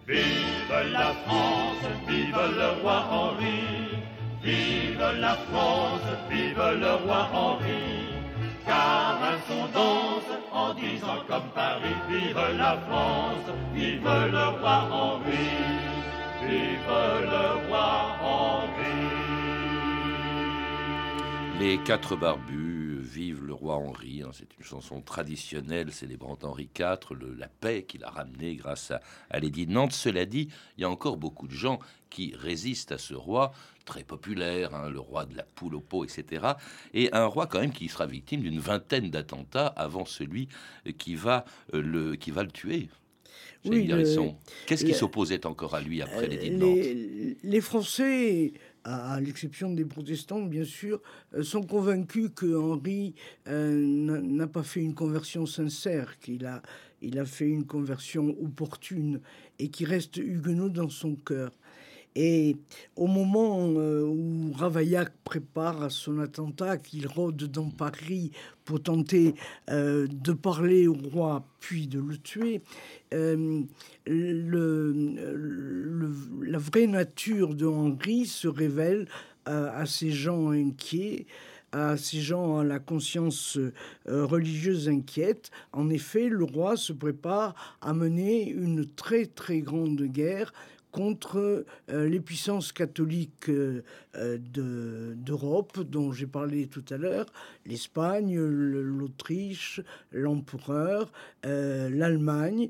La 0.10 1.14
France, 1.26 1.86
vive 2.08 2.42
le 2.58 2.82
roi 2.82 3.06
Henri. 3.12 3.64
Vive 4.44 5.06
la 5.20 5.36
France, 5.36 6.08
vive 6.30 6.80
le 6.80 6.94
roi 7.06 7.28
Henri. 7.34 7.84
Car 8.66 9.18
un 9.24 9.38
son 9.48 9.66
danse 9.74 10.32
en 10.52 10.74
disant 10.74 11.22
comme 11.28 11.50
Paris, 11.54 11.96
vive 12.10 12.58
la 12.58 12.78
France, 12.88 13.50
vive 13.74 14.04
le 14.32 14.46
roi 14.60 14.78
Henri. 14.92 15.50
Vive 16.42 16.98
le 17.32 17.68
roi 17.68 17.90
Henri. 18.22 19.00
Les 21.60 21.78
quatre 21.80 22.16
barbus, 22.16 22.79
vive 23.02 23.44
le 23.46 23.54
roi 23.54 23.76
Henri. 23.76 24.22
hein, 24.22 24.32
c'est 24.34 24.48
une 24.58 24.64
chanson 24.66 25.02
traditionnelle 25.02 25.92
célébrant 25.92 26.38
Henri 26.44 26.70
IV, 26.78 27.16
le- 27.20 27.34
la 27.34 27.48
paix 27.48 27.84
qu'il 27.84 28.04
a 28.04 28.10
ramenée 28.10 28.56
grâce 28.56 28.92
à, 28.92 29.02
à 29.30 29.40
de 29.40 29.66
Nantes. 29.66 29.94
Cela 29.94 30.26
dit, 30.26 30.50
il 30.78 30.82
y 30.82 30.84
a 30.84 30.90
encore 30.90 31.18
beaucoup 31.18 31.48
de 31.48 31.54
gens 31.54 31.80
qui 32.10 32.34
résistent 32.36 32.92
à 32.92 32.98
ce 32.98 33.14
roi 33.14 33.52
très 33.86 34.04
populaire, 34.04 34.74
hein, 34.76 34.90
le 34.90 35.00
roi 35.00 35.26
de 35.26 35.36
la 35.36 35.44
poule 35.44 35.76
au 35.76 35.80
pot, 35.80 36.04
etc. 36.04 36.54
Et 36.94 37.12
un 37.14 37.26
roi 37.26 37.48
quand 37.48 37.60
même 37.60 37.74
qui 37.74 37.88
sera 37.88 38.06
victime 38.06 38.42
d'une 38.42 38.60
vingtaine 38.60 39.10
d'attentats 39.10 39.68
avant 39.68 40.06
celui 40.06 40.48
qui 40.98 41.16
va 41.16 41.46
euh, 41.74 41.82
le, 41.82 42.16
qui 42.16 42.32
va 42.32 42.44
le 42.44 42.52
tuer. 42.52 42.90
Oui. 43.66 43.92
Qu'est-ce 44.66 44.86
qui 44.86 44.94
s'opposait 44.94 45.46
encore 45.46 45.76
à 45.76 45.82
lui 45.82 46.02
après 46.02 46.30
Euh, 46.32 46.50
Nantes? 46.58 46.76
les, 46.76 47.38
les 47.44 47.62
Français, 47.62 48.54
à, 48.84 49.20
l'exception 49.20 49.72
des 49.72 49.86
protestants, 49.86 50.42
bien 50.42 50.64
sûr, 50.64 51.02
euh, 51.34 51.44
sont 51.44 51.64
convaincus 51.64 52.30
que 52.36 52.56
Henri 52.56 53.14
euh, 53.48 53.76
n'a 53.76 54.20
n'a 54.20 54.48
pas 54.48 54.64
fait 54.64 54.82
une 54.82 54.96
conversion 54.96 55.46
sincère, 55.46 56.20
qu'il 56.20 56.46
a, 56.46 56.62
il 57.02 57.20
a 57.20 57.26
fait 57.26 57.50
une 57.50 57.66
conversion 57.66 58.36
opportune 58.42 59.20
et 59.58 59.70
qui 59.70 59.86
reste 59.86 60.18
huguenot 60.18 60.70
dans 60.70 60.90
son 60.90 61.16
cœur. 61.16 61.52
Et 62.22 62.58
au 62.98 63.08
moment 63.08 63.70
euh, 63.78 64.04
où 64.04 64.52
Ravaillac 64.52 65.10
prépare 65.24 65.90
son 65.90 66.20
attentat, 66.20 66.76
qu'il 66.76 67.08
rôde 67.08 67.46
dans 67.46 67.70
Paris 67.70 68.32
pour 68.66 68.84
tenter 68.84 69.36
euh, 69.70 70.06
de 70.12 70.34
parler 70.34 70.86
au 70.86 70.96
roi 70.96 71.46
puis 71.62 71.88
de 71.88 72.02
le 72.02 72.18
tuer, 72.18 72.62
euh, 73.14 73.62
le, 74.06 75.16
la 76.44 76.58
vraie 76.58 76.88
nature 76.88 77.56
de 77.56 77.66
Henri 77.66 78.26
se 78.26 78.50
révèle 78.50 79.08
à, 79.46 79.86
ces 79.86 80.12
gens 80.12 80.50
inquiets, 80.50 81.26
à 81.72 81.96
ces 81.96 82.20
gens 82.20 82.58
à 82.58 82.64
la 82.66 82.80
conscience 82.80 83.58
religieuse 84.06 84.90
inquiète. 84.90 85.52
En 85.72 85.90
effet, 85.90 86.28
le 86.28 86.44
roi 86.44 86.76
se 86.76 86.92
prépare 86.92 87.78
à 87.82 87.94
mener 87.94 88.50
une 88.50 88.86
très 88.86 89.26
très 89.26 89.62
grande 89.62 90.04
guerre 90.04 90.52
contre 90.92 91.66
euh, 91.90 92.10
les 92.10 92.20
puissances 92.20 92.72
catholiques 92.72 93.50
euh, 93.50 93.84
euh, 94.16 94.38
de- 94.38 95.14
d'Europe, 95.16 95.80
dont 95.82 96.12
j'ai 96.12 96.26
parlé 96.28 96.68
tout 96.68 96.84
à 96.90 96.98
l'heure, 96.98 97.28
l'Espagne, 97.66 98.36
le- 98.40 98.82
l'Autriche, 98.82 99.82
l'empereur, 100.12 101.12
l'Allemagne, 101.44 102.70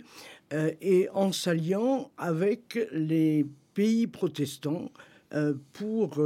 et 0.82 1.08
en 1.14 1.32
s'alliant 1.32 2.12
avec 2.18 2.80
les 2.92 3.46
pays 3.74 4.08
protestants 4.08 4.92
pour 5.74 6.20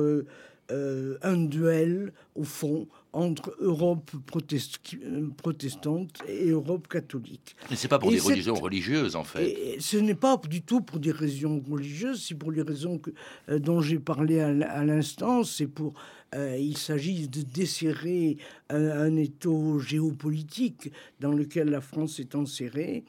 un 0.69 1.37
duel, 1.45 2.13
au 2.35 2.43
fond, 2.43 2.87
entre 3.13 3.55
Europe 3.59 4.11
protest- 4.25 4.95
euh, 4.95 5.29
protestante 5.37 6.17
et 6.27 6.49
Europe 6.49 6.87
catholique. 6.87 7.55
Mais 7.69 7.75
c'est 7.75 7.87
pas 7.87 7.99
pour 7.99 8.11
Et 8.11 8.15
des 8.15 8.21
religions 8.21 8.55
religieuses, 8.55 9.15
en 9.15 9.23
fait. 9.23 9.49
et 9.49 9.79
ce 9.79 9.97
n'est 9.97 10.15
pas 10.15 10.41
du 10.49 10.63
tout 10.63 10.81
pour 10.81 10.99
des 10.99 11.11
raisons 11.11 11.63
religieuses, 11.69 12.25
c'est 12.27 12.35
pour 12.35 12.51
les 12.51 12.63
raisons 12.63 12.97
que, 12.97 13.11
euh, 13.49 13.59
dont 13.59 13.81
j'ai 13.81 13.99
parlé 13.99 14.39
à, 14.39 14.83
l'instant. 14.83 15.43
C'est 15.43 15.67
pour, 15.67 15.93
euh, 16.33 16.57
il 16.59 16.75
s'agit 16.77 17.27
de 17.27 17.43
desserrer 17.43 18.37
un, 18.69 18.89
un 18.89 19.15
étau 19.15 19.79
géopolitique 19.79 20.91
dans 21.19 21.31
lequel 21.31 21.69
la 21.69 21.81
France 21.81 22.19
est 22.19 22.33
enserrée. 22.33 23.03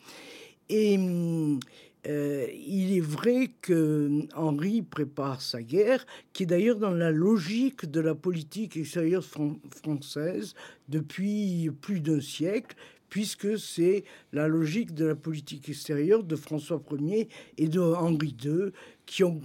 Et 0.69 0.97
hum, 0.99 1.61
euh, 2.07 2.47
il 2.67 2.97
est 2.97 3.01
vrai 3.01 3.51
que 3.61 4.27
Henri 4.35 4.83
prépare 4.83 5.41
sa 5.41 5.63
guerre, 5.63 6.05
qui 6.33 6.43
est 6.43 6.47
d'ailleurs 6.47 6.79
dans 6.79 6.91
la 6.91 7.11
logique 7.11 7.87
de 7.91 8.01
la 8.01 8.15
politique 8.15 8.77
extérieure 8.77 9.25
fran- 9.25 9.59
française 9.71 10.55
depuis 10.89 11.71
plus 11.81 12.01
d'un 12.01 12.21
siècle, 12.21 12.77
puisque 13.09 13.59
c'est 13.59 14.05
la 14.33 14.49
logique 14.49 14.93
de 14.93 15.07
la 15.07 15.15
politique 15.15 15.69
extérieure 15.69 16.25
de 16.25 16.37
François 16.37 16.83
Ier 17.01 17.29
et 17.59 17.69
de 17.69 17.81
Henri 17.81 18.35
II, 18.45 18.73
qui 19.07 19.23
ont 19.23 19.41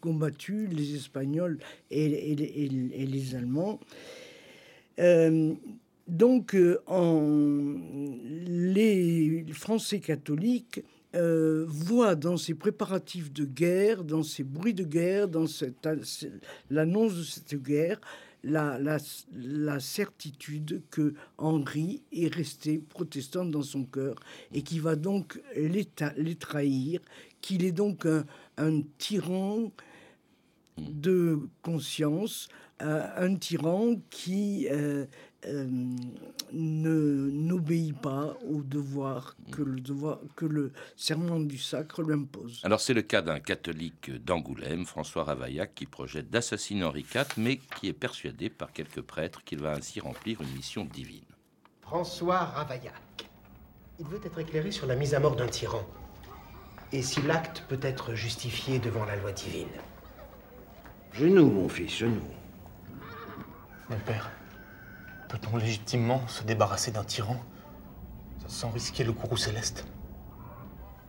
combattu 0.00 0.66
les 0.66 0.94
Espagnols 0.96 1.58
et 1.90 2.34
les 2.36 3.34
Allemands. 3.34 3.80
Euh, 4.98 5.54
donc, 6.06 6.54
euh, 6.54 6.82
en, 6.86 7.76
les 8.46 9.44
Français 9.52 10.00
catholiques 10.00 10.82
euh, 11.14 11.64
voient 11.68 12.14
dans 12.14 12.36
ces 12.36 12.54
préparatifs 12.54 13.32
de 13.32 13.44
guerre, 13.44 14.04
dans 14.04 14.22
ces 14.22 14.44
bruits 14.44 14.74
de 14.74 14.84
guerre, 14.84 15.28
dans 15.28 15.46
l'annonce 16.70 17.16
de 17.16 17.22
cette 17.22 17.54
guerre, 17.56 18.00
la, 18.42 18.98
certitude 19.80 20.82
que 20.90 21.14
Henri 21.36 22.02
est 22.12 22.32
resté 22.32 22.78
protestant 22.78 23.44
dans 23.44 23.62
son 23.62 23.84
cœur 23.84 24.14
et 24.52 24.62
qui 24.62 24.78
va 24.78 24.96
donc 24.96 25.40
les, 25.56 25.84
trahir, 26.36 27.00
qu'il 27.40 27.64
est 27.64 27.72
donc 27.72 28.06
un, 28.06 28.24
un 28.56 28.80
tyran 28.98 29.70
de 30.78 31.38
conscience, 31.62 32.48
euh, 32.82 33.06
un 33.16 33.34
tyran 33.34 33.96
qui 34.08 34.66
euh, 34.70 35.04
euh, 35.46 35.66
ne 36.52 37.30
n'obéit 37.30 37.98
pas 37.98 38.36
au 38.46 38.60
devoir 38.60 39.36
que 39.50 39.62
le 39.62 39.80
devoir 39.80 40.18
que 40.36 40.44
le 40.44 40.72
serment 40.96 41.40
du 41.40 41.56
sacre 41.56 42.02
lui 42.02 42.12
impose. 42.12 42.60
Alors 42.62 42.80
c'est 42.80 42.92
le 42.92 43.00
cas 43.00 43.22
d'un 43.22 43.40
catholique 43.40 44.10
d'Angoulême, 44.22 44.84
François 44.84 45.24
Ravaillac, 45.24 45.74
qui 45.74 45.86
projette 45.86 46.28
d'assassiner 46.28 46.84
Henri 46.84 47.06
IV, 47.14 47.24
mais 47.38 47.58
qui 47.78 47.88
est 47.88 47.94
persuadé 47.94 48.50
par 48.50 48.72
quelques 48.72 49.00
prêtres 49.00 49.42
qu'il 49.42 49.60
va 49.60 49.72
ainsi 49.72 50.00
remplir 50.00 50.42
une 50.42 50.52
mission 50.52 50.84
divine. 50.84 51.24
François 51.80 52.40
Ravaillac. 52.40 52.92
Il 53.98 54.06
veut 54.06 54.20
être 54.22 54.38
éclairé 54.38 54.70
sur 54.70 54.86
la 54.86 54.94
mise 54.94 55.14
à 55.14 55.20
mort 55.20 55.36
d'un 55.36 55.48
tyran. 55.48 55.86
Et 56.92 57.02
si 57.02 57.22
l'acte 57.22 57.64
peut 57.68 57.80
être 57.80 58.14
justifié 58.14 58.78
devant 58.78 59.06
la 59.06 59.16
loi 59.16 59.32
divine. 59.32 59.68
Genou, 61.12 61.50
mon 61.50 61.68
fils, 61.68 61.96
genou. 61.96 62.22
Mon 63.88 63.98
père, 64.00 64.30
peut-on 65.30 65.56
légitimement 65.56 66.26
se 66.26 66.42
débarrasser 66.42 66.90
d'un 66.90 67.04
tyran 67.04 67.40
sans 68.48 68.70
risquer 68.70 69.04
le 69.04 69.12
courroux 69.12 69.36
céleste? 69.36 69.86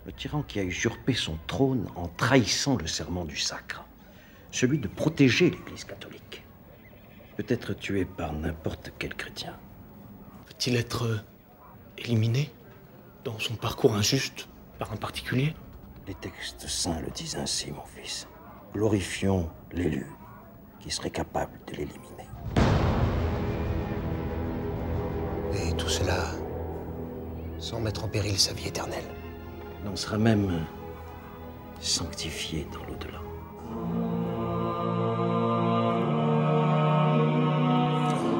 Le 0.05 0.11
tyran 0.11 0.43
qui 0.43 0.59
a 0.59 0.63
usurpé 0.63 1.13
son 1.15 1.37
trône 1.47 1.87
en 1.95 2.07
trahissant 2.07 2.77
le 2.77 2.85
serment 2.85 3.25
du 3.25 3.35
sacre. 3.35 3.83
Celui 4.51 4.77
de 4.77 4.87
protéger 4.87 5.49
l'Église 5.49 5.85
catholique. 5.85 6.43
Peut 7.35 7.45
être 7.47 7.73
tué 7.73 8.05
par 8.05 8.33
n'importe 8.33 8.91
quel 8.99 9.15
chrétien. 9.15 9.57
Peut-il 10.45 10.75
être 10.75 11.05
euh, 11.05 11.21
éliminé 11.97 12.51
dans 13.23 13.39
son 13.39 13.55
parcours 13.55 13.95
injuste 13.95 14.49
par 14.77 14.91
un 14.91 14.97
particulier? 14.97 15.55
Les 16.07 16.15
textes 16.15 16.67
saints 16.67 16.99
le 16.99 17.09
disent 17.09 17.37
ainsi, 17.37 17.71
mon 17.71 17.85
fils. 17.85 18.27
Glorifions 18.73 19.49
l'élu 19.71 20.05
qui 20.79 20.91
serait 20.91 21.09
capable 21.09 21.59
de 21.67 21.77
l'éliminer. 21.77 22.10
Et 25.53 25.73
tout 25.73 25.89
cela 25.89 26.25
sans 27.59 27.79
mettre 27.79 28.05
en 28.05 28.07
péril 28.07 28.37
sa 28.39 28.53
vie 28.53 28.67
éternelle. 28.67 29.03
Il 29.83 29.89
en 29.89 29.95
sera 29.95 30.17
même 30.17 30.65
sanctifié 31.79 32.67
dans 32.73 32.83
l'au-delà. 32.85 33.21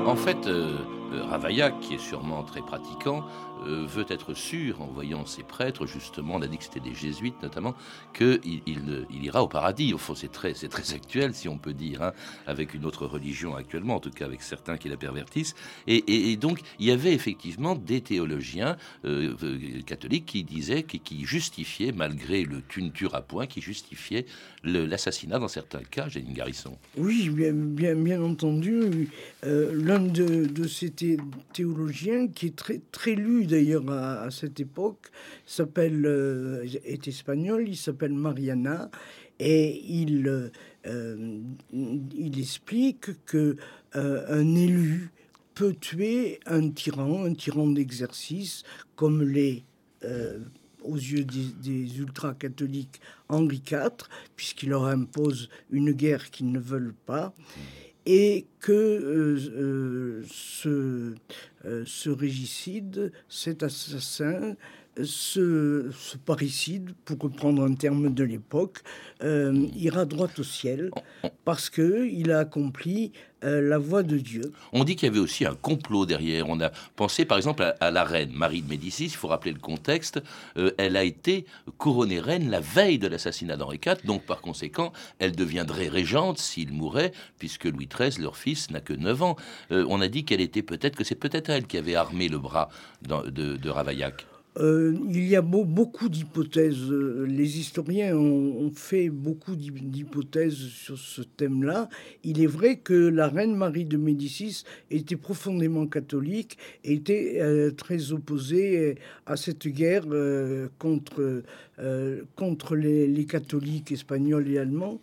En 0.07 0.15
fait, 0.15 0.47
euh, 0.47 0.77
euh, 1.13 1.23
Ravaillac, 1.23 1.79
qui 1.79 1.95
est 1.95 1.99
sûrement 1.99 2.43
très 2.43 2.61
pratiquant, 2.61 3.23
veut 3.65 4.05
être 4.09 4.33
sûr, 4.33 4.81
en 4.81 4.87
voyant 4.87 5.25
ses 5.25 5.43
prêtres, 5.43 5.85
justement, 5.85 6.35
on 6.35 6.41
a 6.41 6.47
dit 6.47 6.57
que 6.57 6.63
c'était 6.63 6.79
des 6.79 6.95
jésuites 6.95 7.41
notamment, 7.43 7.75
qu'il 8.13 8.39
il, 8.45 9.05
il, 9.11 9.23
ira 9.23 9.43
au 9.43 9.47
paradis. 9.47 9.93
Au 9.93 9.97
fond, 9.97 10.15
c'est 10.15 10.31
très, 10.31 10.53
c'est 10.53 10.67
très 10.67 10.93
actuel, 10.93 11.33
si 11.33 11.47
on 11.47 11.57
peut 11.57 11.73
dire, 11.73 12.01
hein, 12.01 12.13
avec 12.47 12.73
une 12.73 12.85
autre 12.85 13.05
religion 13.05 13.55
actuellement, 13.55 13.95
en 13.95 13.99
tout 13.99 14.11
cas 14.11 14.25
avec 14.25 14.41
certains 14.41 14.77
qui 14.77 14.89
la 14.89 14.97
pervertissent. 14.97 15.55
Et, 15.87 16.35
donc, 16.37 16.61
il 16.79 16.87
y 16.87 16.91
avait 16.91 17.13
effectivement 17.13 17.75
des 17.75 18.01
théologiens 18.01 18.77
euh, 19.05 19.35
euh, 19.43 19.81
catholiques 19.85 20.25
qui 20.25 20.43
disaient, 20.43 20.83
qui, 20.83 20.99
qui 20.99 21.25
justifiaient, 21.25 21.91
malgré 21.91 22.43
le 22.43 22.61
tu 22.67 22.81
ne 22.81 22.89
tueras 22.89 23.21
point, 23.21 23.47
qui 23.47 23.61
justifiaient 23.61 24.25
l'assassinat 24.63 25.39
dans 25.39 25.47
certains 25.47 25.83
cas, 25.83 26.07
Janine 26.07 26.33
Garrison. 26.33 26.77
Oui, 26.97 27.29
bien, 27.29 27.51
bien, 27.53 27.95
bien 27.95 28.21
entendu. 28.21 29.09
euh, 29.43 29.71
L'un 29.73 29.99
de, 29.99 30.67
ces 30.67 30.89
thé- 30.91 31.17
théologiens 31.53 32.27
qui 32.27 32.47
est 32.47 32.55
très, 32.55 32.79
très 32.91 33.15
lu 33.15 33.45
d'ailleurs 33.51 33.89
à, 33.89 34.31
cette 34.31 34.59
époque, 34.59 35.07
s'appelle, 35.45 36.05
euh, 36.05 36.65
est 36.83 37.07
espagnol, 37.07 37.65
il 37.67 37.77
s'appelle 37.77 38.13
Mariana, 38.13 38.89
et 39.39 39.81
il, 39.87 40.51
il 40.85 42.39
explique 42.39 43.25
que 43.25 43.57
un 43.93 44.55
élu 44.55 45.09
peut 45.55 45.73
tuer 45.73 46.39
un 46.45 46.69
tyran, 46.69 47.25
un 47.25 47.33
tyran 47.33 47.67
d'exercice, 47.67 48.63
comme 48.95 49.23
les 49.23 49.63
aux 50.83 50.95
yeux 50.95 51.25
des, 51.25 51.99
ultra-catholiques 51.99 52.99
Henri 53.29 53.61
IV, 53.69 54.07
puisqu'il 54.35 54.69
leur 54.69 54.85
impose 54.85 55.49
une 55.69 55.91
guerre 55.91 56.29
qu'ils 56.31 56.51
ne 56.51 56.59
veulent 56.59 56.95
pas, 57.05 57.33
et 58.05 58.45
que 58.59 58.71
euh, 58.71 60.23
euh, 60.65 61.15
euh, 61.65 61.83
ce 61.85 62.09
régicide, 62.09 63.11
cet 63.29 63.63
assassin, 63.63 64.55
ce, 65.03 65.89
parricide, 66.25 66.93
pour 67.05 67.17
reprendre 67.19 67.63
un 67.63 67.73
terme 67.73 68.13
de 68.13 68.23
l'époque, 68.23 68.79
euh, 69.23 69.67
ira 69.75 70.05
droit 70.05 70.27
au 70.37 70.43
ciel 70.43 70.91
parce 71.45 71.69
que 71.69 72.07
il 72.07 72.31
a 72.31 72.39
accompli 72.39 73.11
euh, 73.43 73.61
la 73.61 73.77
voie 73.77 74.03
de 74.03 74.17
Dieu. 74.17 74.51
On 74.73 74.83
dit 74.83 74.95
qu'il 74.95 75.07
y 75.07 75.11
avait 75.11 75.19
aussi 75.19 75.45
un 75.45 75.55
complot 75.55 76.05
derrière. 76.05 76.49
On 76.49 76.59
a 76.59 76.71
pensé 76.95 77.25
par 77.25 77.37
exemple 77.37 77.73
à, 77.79 77.91
la 77.91 78.03
reine 78.03 78.31
Marie 78.33 78.61
de 78.61 78.67
Médicis. 78.67 79.05
Il 79.05 79.15
faut 79.15 79.29
rappeler 79.29 79.53
le 79.53 79.59
contexte. 79.59 80.21
Euh, 80.57 80.71
elle 80.77 80.97
a 80.97 81.03
été 81.03 81.45
couronnée 81.77 82.19
reine 82.19 82.49
la 82.49 82.59
veille 82.59 82.99
de 82.99 83.07
l'assassinat 83.07 83.55
d'Henri 83.55 83.79
IV. 83.83 84.05
Donc 84.05 84.23
par 84.25 84.41
conséquent, 84.41 84.91
elle 85.19 85.35
deviendrait 85.35 85.87
régente 85.87 86.37
s'il 86.37 86.73
mourait, 86.73 87.13
puisque 87.39 87.65
Louis 87.65 87.87
XIII, 87.87 88.21
leur 88.21 88.35
fils, 88.35 88.69
n'a 88.71 88.81
que 88.81 88.93
9 88.93 89.23
ans. 89.23 89.35
on 89.69 90.01
a 90.01 90.07
dit 90.07 90.25
qu'elle 90.25 90.41
était 90.41 90.63
peut-être 90.63 90.95
que 90.95 91.03
c'est 91.03 91.15
peut-être 91.15 91.49
elle 91.49 91.65
qui 91.65 91.77
avait 91.77 91.95
armé 91.95 92.27
le 92.27 92.39
bras 92.39 92.69
de, 93.01 93.29
de 93.29 93.69
Ravaillac. 93.69 94.25
Euh, 94.59 94.93
il 95.09 95.27
y 95.27 95.35
a 95.35 95.41
beaucoup 95.41 96.09
d'hypothèses. 96.09 96.91
Les 96.91 97.59
historiens 97.59 98.15
ont, 98.17 98.71
fait 98.73 99.09
beaucoup 99.09 99.55
d'hypothèses 99.55 100.55
sur 100.55 100.97
ce 100.97 101.21
thème-là. 101.21 101.89
Il 102.23 102.41
est 102.41 102.47
vrai 102.47 102.77
que 102.77 102.93
la 102.93 103.27
reine 103.27 103.55
Marie 103.55 103.85
de 103.85 103.97
Médicis 103.97 104.63
était 104.89 105.15
profondément 105.15 105.87
catholique 105.87 106.57
et 106.83 106.93
était 106.93 107.37
euh, 107.41 107.71
très 107.71 108.11
opposée 108.11 108.97
à 109.25 109.37
cette 109.37 109.67
guerre 109.67 110.03
euh, 110.11 110.67
contre, 110.79 111.43
contre 112.35 112.75
les, 112.75 113.25
catholiques 113.25 113.91
espagnols 113.91 114.49
et 114.49 114.57
allemands. 114.57 114.99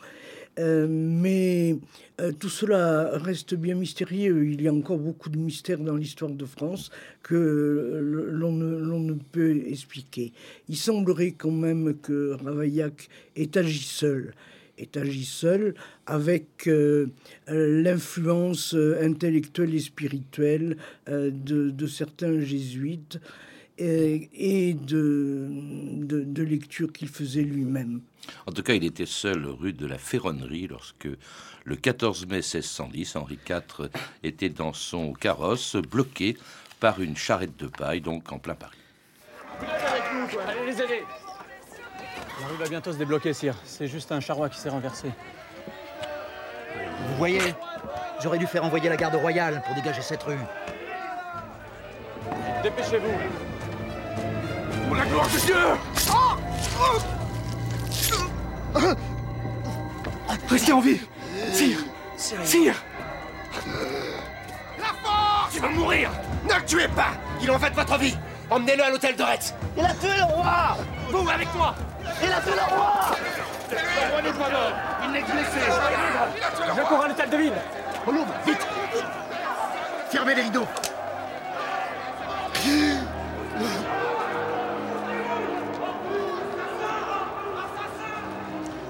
Euh, 0.58 0.86
mais 0.88 1.76
euh, 2.20 2.32
tout 2.32 2.48
cela 2.48 3.10
reste 3.18 3.54
bien 3.54 3.74
mystérieux. 3.74 4.46
Il 4.46 4.60
y 4.60 4.68
a 4.68 4.72
encore 4.72 4.98
beaucoup 4.98 5.30
de 5.30 5.38
mystères 5.38 5.78
dans 5.78 5.94
l'histoire 5.94 6.30
de 6.30 6.44
France 6.44 6.90
que 7.22 8.00
l'on 8.32 8.52
ne, 8.52 9.14
peut 9.14 9.62
expliquer. 9.66 10.32
Il 10.68 10.76
semblerait 10.76 11.32
quand 11.32 11.52
même 11.52 11.96
que 11.98 12.36
Ravaillac 12.42 13.08
ait 13.36 13.56
agi 13.56 13.78
seul 13.78 14.34
est 14.80 14.96
agi 14.96 15.24
seul 15.24 15.74
avec 16.06 16.68
euh, 16.68 17.08
l'influence 17.48 18.76
intellectuelle 19.02 19.74
et 19.74 19.80
spirituelle 19.80 20.76
de, 21.08 21.86
certains 21.88 22.38
jésuites 22.38 23.18
et, 23.76 24.76
de, 24.86 25.48
de, 25.96 26.20
de 26.22 26.42
lecture 26.44 26.92
qu'il 26.92 27.08
faisait 27.08 27.42
lui-même. 27.42 28.02
En 28.46 28.52
tout 28.52 28.62
cas, 28.62 28.74
il 28.74 28.84
était 28.84 29.06
seul 29.06 29.46
rue 29.46 29.72
de 29.72 29.86
la 29.86 29.98
Ferronnerie 29.98 30.66
lorsque, 30.66 31.08
le 31.64 31.76
14 31.76 32.26
mai 32.26 32.36
1610, 32.36 33.16
Henri 33.16 33.38
IV 33.48 33.90
était 34.22 34.48
dans 34.48 34.72
son 34.72 35.12
carrosse, 35.12 35.76
bloqué 35.76 36.36
par 36.80 37.00
une 37.00 37.16
charrette 37.16 37.56
de 37.56 37.66
paille, 37.66 38.00
donc 38.00 38.32
en 38.32 38.38
plein 38.38 38.54
Paris. 38.54 38.78
Allez 39.60 40.66
les 40.66 40.82
aider 40.82 41.02
La 42.40 42.46
rue 42.46 42.56
va 42.56 42.68
bientôt 42.68 42.92
se 42.92 42.98
débloquer, 42.98 43.32
sire. 43.32 43.54
C'est 43.64 43.88
juste 43.88 44.12
un 44.12 44.20
charroi 44.20 44.48
qui 44.48 44.58
s'est 44.58 44.68
renversé. 44.68 45.08
Vous 47.08 47.16
voyez 47.16 47.40
J'aurais 48.20 48.38
dû 48.38 48.46
faire 48.46 48.64
envoyer 48.64 48.88
la 48.88 48.96
garde 48.96 49.14
royale 49.14 49.62
pour 49.64 49.74
dégager 49.74 50.02
cette 50.02 50.22
rue. 50.22 50.38
Dépêchez-vous 52.62 53.12
Pour 54.86 54.96
la 54.96 55.06
gloire 55.06 55.28
de 55.28 55.38
Dieu 55.46 55.54
Restez 60.48 60.72
en 60.72 60.80
vie. 60.80 61.00
Sire. 61.52 61.78
Sire. 62.16 62.74
La 64.78 64.86
force. 65.02 65.54
Il 65.54 65.60
va 65.60 65.68
mourir. 65.68 66.10
Ne 66.48 66.54
le 66.54 66.64
tuez 66.64 66.88
pas. 66.88 67.12
Il 67.42 67.50
en 67.50 67.58
va 67.58 67.70
de 67.70 67.74
votre 67.74 67.98
vie. 67.98 68.16
Emmenez-le 68.50 68.84
à 68.84 68.90
l'hôtel 68.90 69.16
de 69.16 69.22
Retz. 69.22 69.54
Il 69.76 69.84
a 69.84 69.94
tué 69.94 70.16
le 70.16 70.24
roi. 70.24 70.76
Vous, 71.10 71.28
avec 71.28 71.54
moi. 71.54 71.74
Il 72.22 72.32
a 72.32 72.40
tué 72.40 72.52
le 72.52 72.74
roi. 72.74 72.92
Le 73.70 74.10
roi 74.10 74.22
n'est 74.22 74.32
pas 74.32 74.50
mort 74.50 74.72
Il 75.04 75.12
n'est 75.12 75.22
blessé 75.22 75.60
Je 76.76 76.82
cours 76.82 77.00
à 77.02 77.08
l'hôtel 77.08 77.30
de 77.30 77.36
ville. 77.36 77.52
On 78.06 78.12
l'ouvre, 78.12 78.32
vite. 78.46 78.66
Fermez 80.10 80.34
les 80.34 80.42
rideaux 80.42 80.66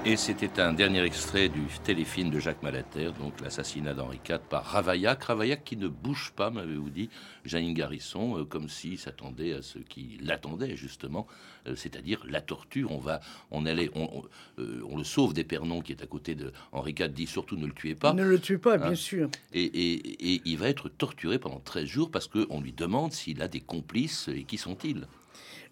Et 0.05 0.15
c'était 0.15 0.61
un 0.61 0.71
dernier 0.71 1.03
extrait 1.03 1.49
du 1.49 1.61
téléfilm 1.83 2.29
de 2.29 2.39
Jacques 2.39 2.63
Malater, 2.63 3.11
donc 3.19 3.39
l'assassinat 3.41 3.93
d'Henri 3.93 4.19
IV 4.27 4.39
par 4.49 4.63
Ravaillac. 4.63 5.23
Ravaillac 5.23 5.63
qui 5.65 5.75
ne 5.75 5.89
bouge 5.89 6.31
pas, 6.35 6.49
m'avez-vous 6.49 6.89
dit, 6.89 7.09
Janine 7.43 7.73
Garrisson, 7.73 8.39
euh, 8.39 8.45
comme 8.45 8.69
s'il 8.69 8.97
s'attendait 8.97 9.53
à 9.53 9.61
ce 9.61 9.77
qui 9.77 10.17
l'attendait 10.21 10.77
justement, 10.77 11.27
euh, 11.67 11.75
c'est-à-dire 11.75 12.23
la 12.27 12.39
torture. 12.39 12.91
On 12.91 12.97
va, 12.97 13.19
on 13.51 13.65
allait, 13.65 13.91
on, 13.93 14.23
euh, 14.57 14.81
le 14.95 15.03
sauve 15.03 15.33
d'Épernon 15.33 15.81
qui 15.81 15.91
est 15.91 16.01
à 16.01 16.07
côté 16.07 16.33
de 16.33 16.53
Henri 16.71 16.95
IV, 16.97 17.09
dit 17.09 17.27
surtout 17.27 17.57
ne 17.57 17.67
le 17.67 17.73
tuez 17.73 17.95
pas. 17.95 18.13
Ne 18.13 18.23
le 18.23 18.39
tuez 18.39 18.57
pas, 18.57 18.77
bien 18.77 18.91
hein. 18.91 18.95
sûr. 18.95 19.29
Et, 19.53 19.63
et, 19.65 20.41
il 20.45 20.57
va 20.57 20.69
être 20.69 20.87
torturé 20.87 21.39
pendant 21.39 21.59
13 21.59 21.85
jours 21.85 22.09
parce 22.09 22.27
qu'on 22.27 22.61
lui 22.61 22.71
demande 22.71 23.11
s'il 23.11 23.41
a 23.41 23.49
des 23.49 23.61
complices 23.61 24.29
et 24.29 24.43
qui 24.43 24.57
sont-ils. 24.57 25.07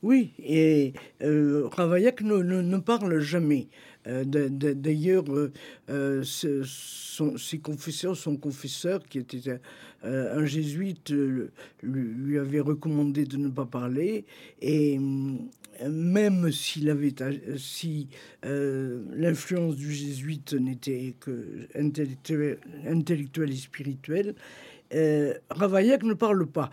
Oui, 0.03 0.33
et 0.43 0.93
Ravaillac 1.21 2.21
ne, 2.21 2.37
ne, 2.41 2.77
parle 2.77 3.19
jamais. 3.19 3.67
Euh, 4.07 4.23
d'ailleurs, 4.23 5.25
euh, 5.29 5.51
euh, 5.89 6.23
ses 6.23 7.59
confesseurs, 7.59 8.15
son 8.15 8.37
confesseur, 8.37 9.03
qui 9.07 9.19
était 9.19 9.59
un, 10.03 10.45
jésuite, 10.45 11.13
lui, 11.81 12.37
avait 12.37 12.59
recommandé 12.59 13.25
de 13.25 13.37
ne 13.37 13.49
pas 13.49 13.65
parler. 13.65 14.25
Et 14.61 14.99
même 15.89 16.51
s'il 16.51 16.89
avait, 16.89 17.13
si 17.57 18.07
l'influence 18.43 19.75
du 19.75 19.91
jésuite 19.91 20.53
n'était 20.53 21.15
que 21.19 21.67
intellectuelle, 21.75 23.51
et 23.51 23.55
spirituelle, 23.55 24.35
Ravaillac 25.49 26.03
ne 26.03 26.13
parle 26.13 26.45
pas. 26.45 26.69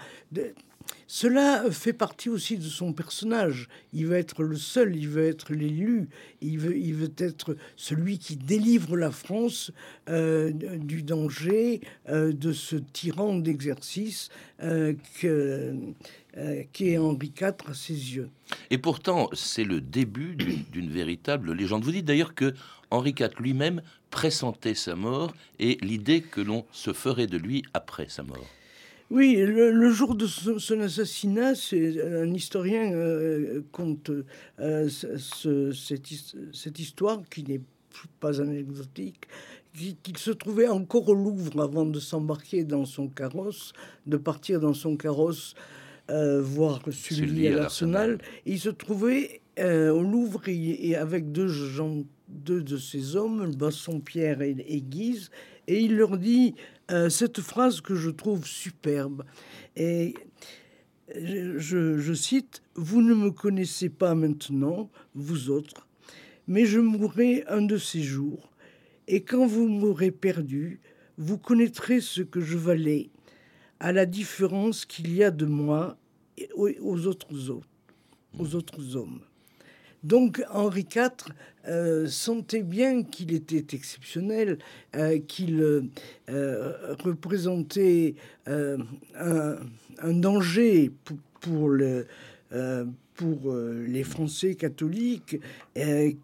Cela 1.06 1.70
fait 1.70 1.92
partie 1.92 2.28
aussi 2.28 2.56
de 2.56 2.64
son 2.64 2.92
personnage. 2.92 3.68
Il 3.92 4.06
veut 4.06 4.16
être 4.16 4.42
le 4.42 4.56
seul, 4.56 4.96
il 4.96 5.08
veut 5.08 5.26
être 5.26 5.52
l'élu, 5.52 6.08
il 6.40 6.58
veut, 6.58 6.76
il 6.76 6.94
veut 6.94 7.12
être 7.18 7.56
celui 7.76 8.18
qui 8.18 8.36
délivre 8.36 8.96
la 8.96 9.10
France 9.10 9.70
euh, 10.08 10.50
du 10.50 11.02
danger 11.02 11.80
euh, 12.08 12.32
de 12.32 12.52
ce 12.52 12.76
tyran 12.76 13.36
d'exercice 13.36 14.30
euh, 14.62 14.94
qui 16.72 16.88
est 16.88 16.98
Henri 16.98 17.32
IV 17.40 17.54
à 17.68 17.74
ses 17.74 17.92
yeux. 17.92 18.30
Et 18.70 18.78
pourtant, 18.78 19.28
c'est 19.32 19.64
le 19.64 19.80
début 19.80 20.36
d'une 20.36 20.90
véritable 20.90 21.52
légende. 21.52 21.84
Vous 21.84 21.92
dites 21.92 22.06
d'ailleurs 22.06 22.34
que 22.34 22.54
Henri 22.90 23.14
IV 23.18 23.30
lui-même 23.38 23.82
pressentait 24.10 24.74
sa 24.74 24.94
mort 24.94 25.34
et 25.58 25.78
l'idée 25.82 26.22
que 26.22 26.40
l'on 26.40 26.64
se 26.72 26.92
ferait 26.92 27.26
de 27.26 27.36
lui 27.36 27.64
après 27.74 28.08
sa 28.08 28.22
mort. 28.22 28.46
Oui, 29.10 29.36
le, 29.36 29.90
jour 29.90 30.14
de 30.14 30.26
son, 30.26 30.80
assassinat, 30.80 31.54
c'est 31.54 32.02
un 32.02 32.32
historien 32.32 32.92
euh, 32.92 33.62
compte 33.70 34.10
euh, 34.60 34.88
cette, 34.88 36.80
histoire 36.80 37.22
qui 37.30 37.44
n'est 37.44 37.60
pas 38.18 38.40
anecdotique, 38.40 39.26
qu'il 39.74 40.16
se 40.16 40.30
trouvait 40.30 40.68
encore 40.68 41.08
au 41.08 41.14
Louvre 41.14 41.62
avant 41.62 41.84
de 41.84 42.00
s'embarquer 42.00 42.64
dans 42.64 42.86
son 42.86 43.08
carrosse, 43.08 43.72
de 44.06 44.16
partir 44.16 44.58
dans 44.58 44.74
son 44.74 44.96
carrosse 44.96 45.54
euh, 46.10 46.40
voir 46.40 46.80
celui, 46.90 47.46
à 47.48 47.56
l'Arsenal. 47.56 48.18
Il 48.46 48.58
se 48.58 48.70
trouvait 48.70 49.42
au 49.58 50.02
Louvre 50.02 50.48
et, 50.48 50.96
avec 50.96 51.30
deux, 51.30 51.46
gens, 51.46 52.04
deux 52.28 52.62
de 52.62 52.76
ses 52.76 53.16
hommes, 53.16 53.54
Basson-Pierre 53.54 54.42
et, 54.42 54.56
et 54.66 54.80
Guise, 54.80 55.30
et 55.66 55.80
il 55.80 55.96
leur 55.96 56.18
dit 56.18 56.54
euh, 56.90 57.08
cette 57.08 57.40
phrase 57.40 57.80
que 57.80 57.94
je 57.94 58.10
trouve 58.10 58.46
superbe. 58.46 59.24
Et 59.76 60.14
je, 61.14 62.14
cite, 62.14 62.62
Vous 62.74 63.02
ne 63.02 63.14
me 63.14 63.30
connaissez 63.30 63.88
pas 63.88 64.14
maintenant, 64.14 64.90
vous 65.14 65.50
autres, 65.50 65.86
mais 66.46 66.66
je 66.66 66.80
mourrai 66.80 67.44
un 67.48 67.62
de 67.62 67.76
ces 67.76 68.02
jours, 68.02 68.50
et 69.06 69.22
quand 69.22 69.46
vous 69.46 69.68
m'aurez 69.68 70.10
perdu, 70.10 70.80
vous 71.16 71.38
connaîtrez 71.38 72.00
ce 72.00 72.22
que 72.22 72.40
je 72.40 72.56
valais, 72.58 73.10
à 73.80 73.92
la 73.92 74.06
différence 74.06 74.84
qu'il 74.84 75.14
y 75.14 75.22
a 75.22 75.30
de 75.30 75.46
moi 75.46 75.96
hommes, 76.56 77.62
aux 78.38 78.54
autres 78.54 78.96
hommes. 78.96 79.20
Donc 80.04 80.44
Henri 80.50 80.86
IV 80.94 81.10
euh, 81.66 82.06
sentait 82.06 82.62
bien 82.62 83.02
qu'il 83.02 83.32
était 83.32 83.64
exceptionnel, 83.74 84.58
euh, 84.94 85.18
qu'il 85.18 85.62
euh, 86.28 86.72
représentait 87.02 88.14
un, 88.46 88.76
danger 90.12 90.92
pour, 91.40 91.78
pour 93.14 93.54
les 93.54 94.04
Français 94.04 94.54
catholiques, 94.56 95.40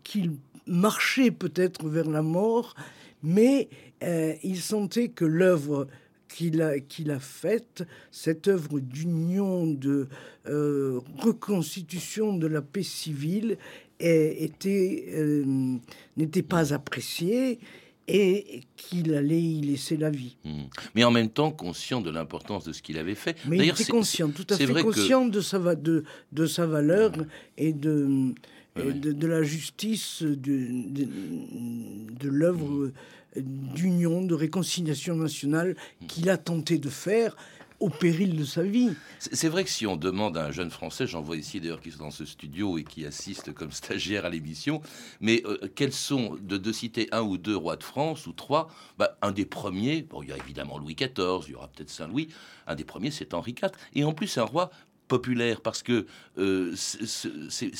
qu'il 0.04 0.32
marchait 0.66 1.30
peut-être 1.30 1.88
vers 1.88 2.10
la 2.10 2.22
mort, 2.22 2.74
mais 3.22 3.70
il 4.02 4.60
sentait 4.60 5.08
que 5.08 5.24
l'œuvre 5.24 5.86
qu'il 6.34 6.62
a, 6.62 6.78
qu'il 6.80 7.10
a 7.10 7.20
faite, 7.20 7.84
cette 8.10 8.48
œuvre 8.48 8.80
d'union, 8.80 9.66
de 9.66 10.08
euh, 10.46 11.00
reconstitution 11.18 12.36
de 12.36 12.46
la 12.46 12.62
paix 12.62 12.82
civile, 12.82 13.58
était, 14.00 15.04
euh, 15.12 15.44
n'était 16.16 16.42
pas 16.42 16.72
appréciée 16.72 17.58
et 18.08 18.62
qu'il 18.76 19.14
allait 19.14 19.40
y 19.40 19.60
laisser 19.60 19.96
la 19.96 20.10
vie. 20.10 20.36
Hmm. 20.44 20.62
Mais 20.94 21.04
en 21.04 21.10
même 21.10 21.28
temps, 21.28 21.52
conscient 21.52 22.00
de 22.00 22.10
l'importance 22.10 22.64
de 22.64 22.72
ce 22.72 22.82
qu'il 22.82 22.98
avait 22.98 23.14
fait. 23.14 23.36
Mais 23.46 23.58
il 23.58 23.68
était 23.68 23.84
conscient, 23.84 24.30
tout 24.30 24.46
à 24.50 24.56
fait 24.56 24.82
conscient 24.82 25.26
de, 25.26 25.40
sa, 25.40 25.58
de, 25.76 26.04
de 26.32 26.46
sa 26.46 26.66
valeur 26.66 27.12
et 27.56 27.72
de, 27.72 28.34
de, 28.76 29.26
la 29.26 29.42
justice 29.42 30.22
de, 30.22 30.36
de, 32.18 32.28
l'œuvre 32.28 32.90
d'union, 33.36 34.22
de 34.22 34.34
réconciliation 34.34 35.16
nationale 35.16 35.76
qu'il 36.08 36.30
a 36.30 36.36
tenté 36.36 36.78
de 36.78 36.88
faire 36.88 37.36
au 37.80 37.88
péril 37.88 38.36
de 38.36 38.44
sa 38.44 38.62
vie. 38.62 38.90
C'est 39.18 39.48
vrai 39.48 39.64
que 39.64 39.70
si 39.70 39.86
on 39.86 39.96
demande 39.96 40.36
à 40.36 40.44
un 40.44 40.50
jeune 40.50 40.70
Français, 40.70 41.06
j'en 41.06 41.22
vois 41.22 41.36
ici 41.36 41.60
d'ailleurs 41.60 41.80
qui 41.80 41.90
sont 41.90 42.04
dans 42.04 42.10
ce 42.10 42.26
studio 42.26 42.76
et 42.76 42.84
qui 42.84 43.06
assistent 43.06 43.52
comme 43.52 43.72
stagiaire 43.72 44.26
à 44.26 44.28
l'émission, 44.28 44.82
mais 45.20 45.42
euh, 45.46 45.58
quels 45.74 45.92
sont, 45.92 46.36
de, 46.40 46.72
citer 46.72 47.08
un 47.10 47.22
ou 47.22 47.38
deux 47.38 47.56
rois 47.56 47.76
de 47.76 47.82
France, 47.82 48.26
ou 48.26 48.32
trois, 48.32 48.68
bah, 48.98 49.16
un 49.22 49.32
des 49.32 49.46
premiers, 49.46 50.02
bon, 50.02 50.22
il 50.22 50.28
y 50.28 50.32
a 50.32 50.36
évidemment 50.36 50.78
Louis 50.78 50.94
XIV, 50.94 51.46
il 51.46 51.52
y 51.52 51.54
aura 51.54 51.68
peut-être 51.68 51.90
Saint-Louis, 51.90 52.28
un 52.66 52.74
des 52.74 52.84
premiers 52.84 53.10
c'est 53.10 53.32
Henri 53.32 53.52
IV, 53.52 53.70
et 53.94 54.04
en 54.04 54.12
plus 54.12 54.36
un 54.36 54.44
roi 54.44 54.70
populaire 55.10 55.60
parce 55.60 55.82
que 55.82 56.06
euh, 56.38 56.74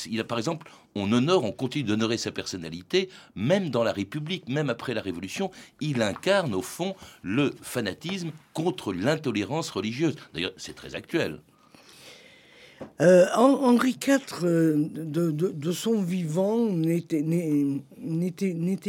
il 0.05 0.19
a 0.19 0.23
par 0.25 0.37
exemple 0.37 0.69
on 0.93 1.11
honore, 1.13 1.45
on 1.45 1.53
continue 1.53 1.85
d'honorer 1.85 2.17
sa 2.17 2.31
personnalité, 2.31 3.09
même 3.33 3.69
dans 3.69 3.83
la 3.83 3.93
République, 3.93 4.49
même 4.49 4.69
après 4.69 4.93
la 4.93 5.01
Révolution, 5.01 5.49
il 5.79 6.01
incarne 6.01 6.53
au 6.53 6.61
fond 6.61 6.95
le 7.23 7.53
fanatisme 7.61 8.31
contre 8.53 8.91
l'intolérance 8.91 9.69
religieuse. 9.69 10.15
D'ailleurs, 10.33 10.51
c'est 10.57 10.75
très 10.75 10.95
actuel. 10.95 11.39
Euh, 13.01 13.25
Henri 13.33 13.97
IV, 14.07 14.19
euh, 14.43 14.75
de, 14.77 15.71
son 15.71 16.01
vivant, 16.01 16.67
n'était 16.69 17.23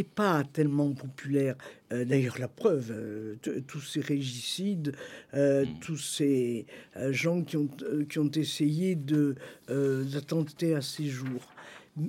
pas 0.03 0.45
tellement 0.53 0.93
populaire. 0.93 1.57
Euh, 1.93 2.05
d'ailleurs, 2.05 2.39
la 2.39 2.49
preuve, 2.49 2.93
tous 3.67 3.81
ces 3.81 4.01
régicides, 4.01 4.95
tous 5.81 5.97
ces 5.97 6.67
gens 7.11 7.43
qui 7.43 7.57
ont, 7.57 7.71
qui 8.09 8.19
ont 8.19 8.31
essayé 8.31 8.99
d'attenter 9.67 10.75
à 10.75 10.83
ses 10.83 11.07
jours. 11.07 11.55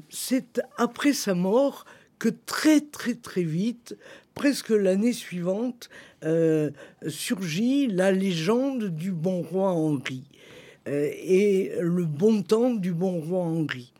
C'est 0.09 0.61
après 0.77 1.13
sa 1.13 1.35
mort 1.35 1.85
que 2.19 2.29
très 2.29 2.81
très 2.81 3.15
très 3.15 3.43
vite, 3.43 3.97
presque 4.33 4.69
l'année 4.69 5.13
suivante, 5.13 5.89
surgit 7.07 7.87
la 7.87 8.11
légende 8.11 8.89
du 8.89 9.11
bon 9.11 9.41
roi 9.41 9.71
Henri. 9.71 10.23
Euh, 10.87 11.09
et 11.13 11.71
le 11.79 12.05
bon 12.05 12.41
temps 12.41 12.73
du 12.73 12.93
bon 12.93 13.19
roi 13.19 13.39
Henri, 13.39 13.93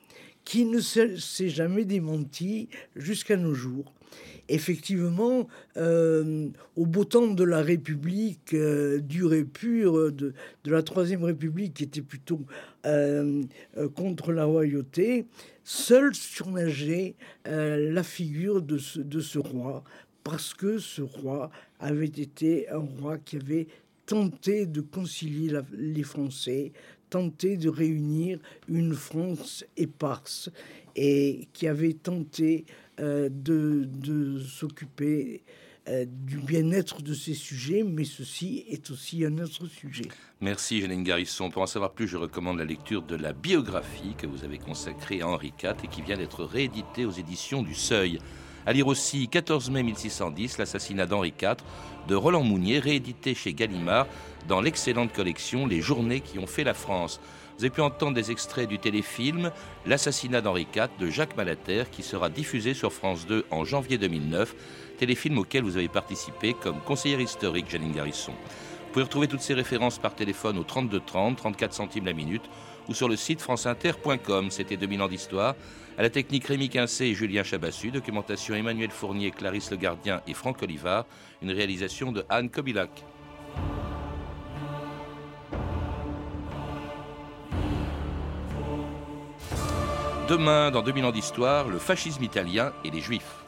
qui 0.43 0.65
ne 0.65 0.79
s'est 0.79 1.49
jamais 1.49 1.85
démenti 1.85 2.69
jusqu'à 2.95 3.37
nos 3.37 3.53
jours. 3.53 3.93
Effectivement, 4.49 5.47
euh, 5.77 6.49
au 6.75 6.85
beau 6.85 7.05
temps 7.05 7.27
de 7.27 7.43
la 7.45 7.61
République 7.61 8.53
euh, 8.53 8.99
dure 8.99 9.33
et 9.33 9.45
pure, 9.45 10.11
de, 10.11 10.33
la 10.65 10.83
Troisième 10.83 11.23
République, 11.23 11.75
qui 11.75 11.83
était 11.83 12.01
plutôt 12.01 12.41
contre 13.95 14.33
la 14.33 14.43
royauté, 14.43 15.25
seul 15.63 16.13
surnageait 16.13 17.15
la 17.45 18.03
figure 18.03 18.61
de 18.61 18.77
ce 18.77 19.39
roi, 19.39 19.85
parce 20.25 20.53
que 20.53 20.77
ce 20.79 21.01
roi 21.01 21.49
avait 21.79 22.05
été 22.05 22.69
un 22.69 22.79
roi 22.79 23.17
qui 23.17 23.37
avait 23.37 23.67
tenter 24.05 24.65
de 24.65 24.81
concilier 24.81 25.57
les 25.73 26.03
Français, 26.03 26.71
tenter 27.09 27.57
de 27.57 27.69
réunir 27.69 28.39
une 28.67 28.93
France 28.93 29.63
éparse 29.77 30.49
et 30.95 31.47
qui 31.53 31.67
avait 31.67 31.93
tenté 31.93 32.65
euh, 32.99 33.29
de, 33.31 34.39
s'occuper 34.39 35.43
euh, 35.87 36.05
du 36.07 36.37
bien-être 36.37 37.01
de 37.01 37.13
ces 37.13 37.33
sujets, 37.33 37.83
mais 37.83 38.03
ceci 38.03 38.65
est 38.69 38.89
aussi 38.91 39.25
un 39.25 39.37
autre 39.39 39.67
sujet. 39.67 40.07
Merci 40.41 40.81
Janine 40.81 41.03
Garisson. 41.03 41.49
Pour 41.49 41.61
en 41.61 41.67
savoir 41.67 41.93
plus, 41.93 42.07
je 42.07 42.17
recommande 42.17 42.57
la 42.57 42.65
lecture 42.65 43.01
de 43.01 43.15
la 43.15 43.33
biographie 43.33 44.15
que 44.17 44.27
vous 44.27 44.43
avez 44.43 44.57
consacrée 44.57 45.21
à 45.21 45.27
Henri 45.27 45.53
IV 45.61 45.75
et 45.83 45.87
qui 45.87 46.01
vient 46.01 46.17
d'être 46.17 46.43
rééditée 46.43 47.05
aux 47.05 47.11
éditions 47.11 47.63
du 47.63 47.73
Seuil. 47.73 48.19
À 48.65 48.71
lire 48.71 48.87
aussi 48.87 49.27
14 49.27 49.69
mai 49.71 49.83
1610, 49.83 50.57
l'assassinat 50.57 51.05
d'Henri 51.05 51.33
IV 51.41 51.57
de 52.07 52.15
Roland 52.15 52.43
Mounier, 52.43 52.79
réédité 52.79 53.35
chez 53.35 53.53
Gallimard 53.53 54.07
dans 54.47 54.61
l'excellente 54.61 55.11
collection 55.11 55.67
Les 55.67 55.81
Journées 55.81 56.21
qui 56.21 56.39
ont 56.39 56.47
fait 56.47 56.63
la 56.63 56.73
France. 56.73 57.19
Vous 57.57 57.65
avez 57.65 57.71
pu 57.71 57.81
entendre 57.81 58.13
des 58.13 58.31
extraits 58.31 58.69
du 58.69 58.79
téléfilm 58.79 59.51
L'assassinat 59.85 60.39
d'Henri 60.39 60.65
IV 60.73 60.89
de 60.97 61.09
Jacques 61.09 61.35
Malater 61.35 61.83
qui 61.91 62.03
sera 62.03 62.29
diffusé 62.29 62.73
sur 62.73 62.93
France 62.93 63.27
2 63.27 63.45
en 63.51 63.65
janvier 63.65 63.97
2009, 63.97 64.55
téléfilm 64.97 65.39
auquel 65.39 65.63
vous 65.63 65.75
avez 65.75 65.89
participé 65.89 66.53
comme 66.53 66.79
conseillère 66.79 67.19
historique 67.19 67.69
Janine 67.69 67.91
Garrisson. 67.91 68.31
Vous 68.31 68.93
pouvez 68.93 69.03
retrouver 69.03 69.27
toutes 69.27 69.41
ces 69.41 69.55
références 69.55 69.99
par 69.99 70.15
téléphone 70.15 70.57
au 70.57 70.63
32 70.63 71.01
30, 71.05 71.35
34 71.35 71.73
centimes 71.73 72.05
la 72.05 72.13
minute 72.13 72.43
ou 72.87 72.93
sur 72.93 73.09
le 73.09 73.15
site 73.17 73.41
franceinter.com. 73.41 74.51
C'était 74.51 74.77
2000 74.77 75.01
ans 75.01 75.07
d'histoire. 75.07 75.55
À 75.95 76.01
la 76.01 76.09
technique 76.09 76.45
Rémi 76.45 76.69
Quincé 76.69 77.05
et 77.05 77.13
Julien 77.13 77.43
Chabassu, 77.43 77.91
documentation 77.91 78.55
Emmanuel 78.55 78.89
Fournier, 78.89 79.29
Clarisse 79.29 79.69
Le 79.69 79.77
Gardien 79.77 80.21
et 80.25 80.33
Franck 80.33 80.63
Olivard, 80.63 81.05
une 81.43 81.51
réalisation 81.51 82.11
de 82.11 82.25
Anne 82.29 82.49
Kobilac. 82.49 83.05
Demain, 90.27 90.71
dans 90.71 90.81
2000 90.81 91.05
ans 91.05 91.11
d'histoire, 91.11 91.67
le 91.67 91.77
fascisme 91.77 92.23
italien 92.23 92.73
et 92.83 92.89
les 92.89 93.01
juifs. 93.01 93.42